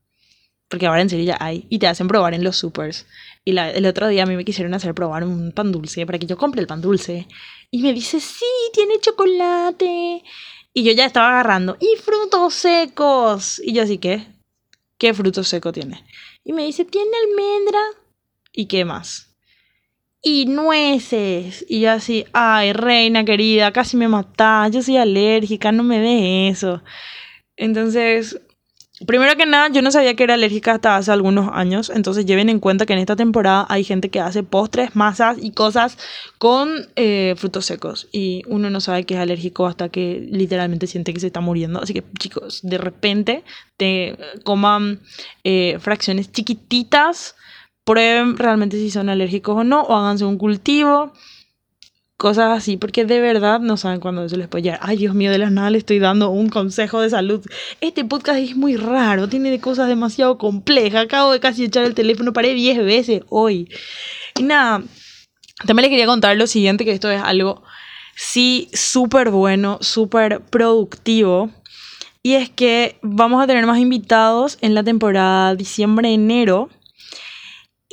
porque 0.69 0.87
ahora 0.87 1.01
en 1.01 1.09
serio 1.09 1.25
ya 1.25 1.37
hay, 1.39 1.65
y 1.69 1.79
te 1.79 1.87
hacen 1.87 2.07
probar 2.07 2.33
en 2.33 2.43
los 2.43 2.57
supers. 2.57 3.05
Y 3.45 3.57
el 3.57 3.85
otro 3.85 4.07
día 4.07 4.23
a 4.23 4.25
mí 4.25 4.35
me 4.35 4.45
quisieron 4.45 4.73
hacer 4.73 4.93
probar 4.93 5.23
un 5.23 5.51
pan 5.51 5.71
dulce 5.71 6.05
para 6.05 6.17
que 6.17 6.25
yo 6.25 6.37
compre 6.37 6.61
el 6.61 6.67
pan 6.67 6.81
dulce. 6.81 7.27
Y 7.69 7.81
me 7.81 7.93
dice, 7.93 8.19
sí, 8.19 8.45
tiene 8.73 8.99
chocolate. 8.99 10.23
Y 10.73 10.83
yo 10.83 10.91
ya 10.93 11.05
estaba 11.05 11.29
agarrando, 11.29 11.77
y 11.79 11.97
frutos 12.01 12.53
secos. 12.53 13.61
Y 13.63 13.73
yo 13.73 13.83
así 13.83 13.97
que, 13.97 14.25
¿qué 14.97 15.13
fruto 15.13 15.43
seco 15.43 15.71
tiene? 15.71 16.03
Y 16.43 16.53
me 16.53 16.65
dice, 16.65 16.85
tiene 16.85 17.11
almendra. 17.23 17.79
¿Y 18.51 18.67
qué 18.67 18.85
más? 18.85 19.32
Y 20.23 20.45
nueces. 20.45 21.65
Y 21.69 21.85
así, 21.85 22.25
ay, 22.33 22.73
reina 22.73 23.25
querida, 23.25 23.71
casi 23.71 23.97
me 23.97 24.07
matás, 24.07 24.71
yo 24.71 24.81
soy 24.81 24.97
alérgica, 24.97 25.71
no 25.71 25.83
me 25.83 25.99
de 25.99 26.47
eso. 26.49 26.81
Entonces, 27.57 28.39
Primero 29.07 29.35
que 29.35 29.45
nada, 29.45 29.69
yo 29.69 29.81
no 29.81 29.91
sabía 29.91 30.15
que 30.15 30.23
era 30.23 30.35
alérgica 30.35 30.73
hasta 30.73 30.95
hace 30.95 31.11
algunos 31.11 31.49
años, 31.51 31.89
entonces 31.89 32.25
lleven 32.25 32.47
en 32.47 32.59
cuenta 32.59 32.85
que 32.85 32.93
en 32.93 32.99
esta 32.99 33.15
temporada 33.15 33.65
hay 33.67 33.83
gente 33.83 34.09
que 34.09 34.19
hace 34.19 34.43
postres, 34.43 34.95
masas 34.95 35.37
y 35.41 35.51
cosas 35.51 35.97
con 36.37 36.87
eh, 36.95 37.33
frutos 37.35 37.65
secos 37.65 38.07
y 38.11 38.43
uno 38.47 38.69
no 38.69 38.79
sabe 38.81 39.03
que 39.05 39.15
es 39.15 39.19
alérgico 39.19 39.65
hasta 39.65 39.89
que 39.89 40.25
literalmente 40.29 40.85
siente 40.87 41.13
que 41.13 41.19
se 41.19 41.27
está 41.27 41.41
muriendo. 41.41 41.81
Así 41.81 41.93
que 41.93 42.03
chicos, 42.19 42.61
de 42.61 42.77
repente 42.77 43.43
te 43.77 44.15
coman 44.43 45.01
eh, 45.43 45.77
fracciones 45.79 46.31
chiquititas, 46.31 47.35
prueben 47.83 48.37
realmente 48.37 48.77
si 48.77 48.89
son 48.89 49.09
alérgicos 49.09 49.57
o 49.57 49.63
no, 49.63 49.81
o 49.83 49.95
háganse 49.95 50.25
un 50.25 50.37
cultivo 50.37 51.13
cosas 52.23 52.57
así, 52.57 52.77
porque 52.77 53.03
de 53.03 53.19
verdad 53.19 53.59
no 53.59 53.75
saben 53.75 53.99
cuándo 53.99 54.23
eso 54.23 54.37
les 54.37 54.47
puede 54.47 54.63
llegar. 54.63 54.79
Ay, 54.81 54.95
Dios 54.95 55.13
mío, 55.13 55.29
de 55.29 55.39
las 55.39 55.51
nada 55.51 55.69
le 55.69 55.77
estoy 55.77 55.99
dando 55.99 56.29
un 56.29 56.47
consejo 56.47 57.01
de 57.01 57.09
salud. 57.09 57.45
Este 57.81 58.05
podcast 58.05 58.39
es 58.39 58.55
muy 58.55 58.77
raro, 58.77 59.27
tiene 59.27 59.59
cosas 59.59 59.89
demasiado 59.89 60.37
complejas. 60.37 61.03
Acabo 61.03 61.33
de 61.33 61.41
casi 61.41 61.65
echar 61.65 61.83
el 61.83 61.93
teléfono, 61.93 62.31
paré 62.31 62.53
10 62.53 62.77
veces 62.85 63.23
hoy. 63.27 63.67
Y 64.39 64.43
nada, 64.43 64.81
también 65.67 65.81
les 65.81 65.89
quería 65.89 66.05
contar 66.05 66.37
lo 66.37 66.47
siguiente, 66.47 66.85
que 66.85 66.93
esto 66.93 67.11
es 67.11 67.21
algo, 67.21 67.61
sí, 68.15 68.69
súper 68.71 69.29
bueno, 69.29 69.79
súper 69.81 70.39
productivo. 70.45 71.49
Y 72.21 72.35
es 72.35 72.49
que 72.49 72.99
vamos 73.01 73.43
a 73.43 73.47
tener 73.47 73.65
más 73.65 73.79
invitados 73.79 74.57
en 74.61 74.75
la 74.75 74.83
temporada 74.83 75.55
diciembre-enero 75.55 76.69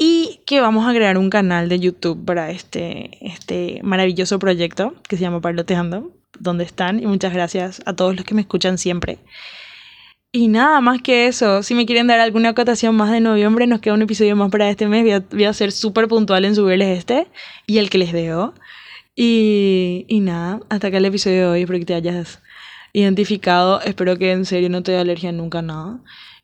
y 0.02 0.40
que 0.46 0.62
vamos 0.62 0.88
a 0.88 0.94
crear 0.94 1.18
un 1.18 1.28
canal 1.28 1.68
de 1.68 1.78
YouTube 1.78 2.24
para 2.24 2.50
este, 2.50 3.10
este 3.20 3.80
maravilloso 3.82 4.38
proyecto 4.38 4.94
que 5.06 5.18
se 5.18 5.22
llama 5.22 5.42
Parloteando, 5.42 6.10
donde 6.38 6.64
están 6.64 7.00
y 7.00 7.06
muchas 7.06 7.34
gracias 7.34 7.82
a 7.84 7.92
todos 7.92 8.16
los 8.16 8.24
que 8.24 8.34
me 8.34 8.40
escuchan 8.40 8.78
siempre. 8.78 9.18
Y 10.32 10.48
nada 10.48 10.80
más 10.80 11.02
que 11.02 11.26
eso, 11.26 11.62
si 11.62 11.74
me 11.74 11.84
quieren 11.84 12.06
dar 12.06 12.18
alguna 12.18 12.48
acotación 12.48 12.94
más 12.96 13.10
de 13.10 13.20
noviembre, 13.20 13.66
nos 13.66 13.80
queda 13.80 13.92
un 13.92 14.00
episodio 14.00 14.36
más 14.36 14.50
para 14.50 14.70
este 14.70 14.86
mes. 14.88 15.22
Voy 15.32 15.44
a, 15.44 15.52
ser 15.52 15.70
súper 15.70 16.08
puntual 16.08 16.46
en 16.46 16.54
subirles 16.54 16.96
este 16.96 17.26
y 17.66 17.76
el 17.76 17.90
que 17.90 17.98
les 17.98 18.14
dejo. 18.14 18.54
Y, 19.14 20.06
y 20.08 20.20
nada, 20.20 20.60
hasta 20.70 20.86
acá 20.86 20.96
el 20.96 21.04
episodio 21.04 21.40
de 21.40 21.46
hoy. 21.46 21.60
Espero 21.60 21.78
que 21.78 21.84
te 21.84 21.94
hayas 21.94 22.40
identificado. 22.94 23.82
Espero 23.82 24.16
que 24.16 24.32
en 24.32 24.46
serio 24.46 24.70
no 24.70 24.82
te 24.82 24.92
dé 24.92 24.98
alergia 24.98 25.30
nunca 25.30 25.58
a 25.58 25.62
nada. 25.62 26.00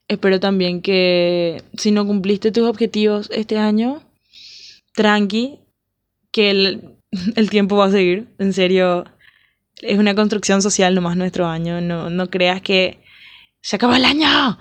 Espero 0.09 0.38
también 0.38 0.83
que 0.83 1.64
si 1.77 1.90
no 1.90 2.07
cumpliste 2.07 2.53
tus 2.53 2.64
objetivos 2.64 3.29
este 3.33 3.59
año, 3.59 4.03
tranqui, 4.95 5.59
que 6.31 6.51
el, 7.37 7.51
tiempo 7.51 7.77
va 7.77 7.87
a 7.87 7.90
seguir. 7.90 8.29
En 8.38 8.53
serio, 8.53 9.05
es 9.83 9.99
una 9.99 10.14
construcción 10.14 10.62
social 10.62 10.95
nomás 10.95 11.16
nuestro 11.16 11.47
año. 11.47 11.81
No, 11.81 12.09
no 12.09 12.29
creas 12.29 12.62
que 12.62 13.01
se 13.61 13.77
acaba 13.77 13.97
el 13.97 14.05
año. 14.05 14.59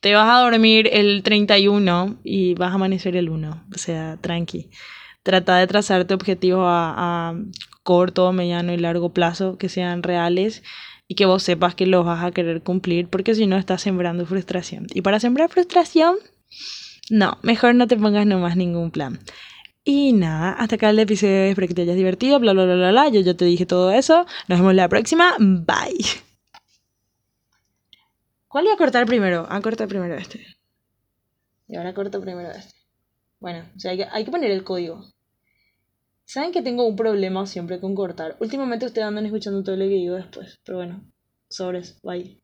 Te 0.00 0.14
vas 0.14 0.28
a 0.28 0.42
dormir 0.42 0.90
el 0.92 1.22
31 1.22 2.20
y 2.24 2.54
vas 2.54 2.72
a 2.72 2.74
amanecer 2.74 3.16
el 3.16 3.30
1. 3.30 3.66
O 3.72 3.78
sea, 3.78 4.18
tranqui. 4.20 4.68
Trata 5.22 5.56
de 5.56 5.66
trazarte 5.66 6.12
objetivos 6.12 6.66
a, 6.66 7.30
a 7.30 7.34
corto, 7.84 8.32
mediano 8.32 8.72
y 8.72 8.78
largo 8.78 9.12
plazo 9.12 9.58
que 9.58 9.68
sean 9.68 10.02
reales 10.02 10.62
y 11.08 11.14
que 11.14 11.26
vos 11.26 11.42
sepas 11.42 11.74
que 11.74 11.86
los 11.86 12.04
vas 12.04 12.24
a 12.24 12.30
querer 12.30 12.62
cumplir 12.62 13.08
porque 13.08 13.34
si 13.34 13.46
no 13.46 13.56
estás 13.56 13.82
sembrando 13.82 14.26
frustración. 14.26 14.86
Y 14.92 15.02
para 15.02 15.20
sembrar 15.20 15.50
frustración, 15.50 16.16
no, 17.10 17.38
mejor 17.42 17.74
no 17.74 17.86
te 17.86 17.96
pongas 17.96 18.26
nomás 18.26 18.56
ningún 18.56 18.90
plan. 18.90 19.20
Y 19.84 20.14
nada, 20.14 20.52
hasta 20.52 20.76
acá 20.76 20.90
el 20.90 20.98
episodio, 20.98 21.44
espero 21.44 21.68
que 21.68 21.74
te 21.74 21.82
hayas 21.82 21.96
divertido, 21.96 22.38
bla, 22.40 22.54
bla, 22.54 22.64
bla, 22.64 22.74
bla, 22.74 22.90
bla, 22.90 23.08
yo 23.10 23.20
ya 23.20 23.34
te 23.34 23.44
dije 23.44 23.66
todo 23.66 23.92
eso. 23.92 24.26
Nos 24.48 24.60
vemos 24.60 24.74
la 24.74 24.88
próxima, 24.88 25.36
bye. 25.38 26.04
¿Cuál 28.48 28.64
iba 28.66 28.74
a 28.74 28.78
cortar 28.78 29.04
primero? 29.04 29.46
A 29.50 29.60
cortar 29.60 29.88
primero 29.88 30.14
este. 30.14 30.46
Y 31.66 31.76
ahora 31.76 31.92
corto 31.92 32.20
primero 32.20 32.50
este. 32.50 32.74
Bueno, 33.40 33.64
o 33.74 33.80
sea, 33.80 33.90
hay 33.90 33.98
que, 33.98 34.06
hay 34.10 34.24
que 34.24 34.30
poner 34.30 34.50
el 34.50 34.64
código. 34.64 35.04
Saben 36.26 36.52
que 36.52 36.62
tengo 36.62 36.86
un 36.86 36.96
problema 36.96 37.46
siempre 37.46 37.80
con 37.80 37.94
cortar. 37.94 38.36
Últimamente 38.40 38.86
ustedes 38.86 39.06
andan 39.06 39.26
escuchando 39.26 39.62
todo 39.62 39.76
lo 39.76 39.84
que 39.84 39.90
digo 39.90 40.16
después. 40.16 40.60
Pero 40.64 40.78
bueno, 40.78 41.10
sobres, 41.48 41.98
bye. 42.02 42.43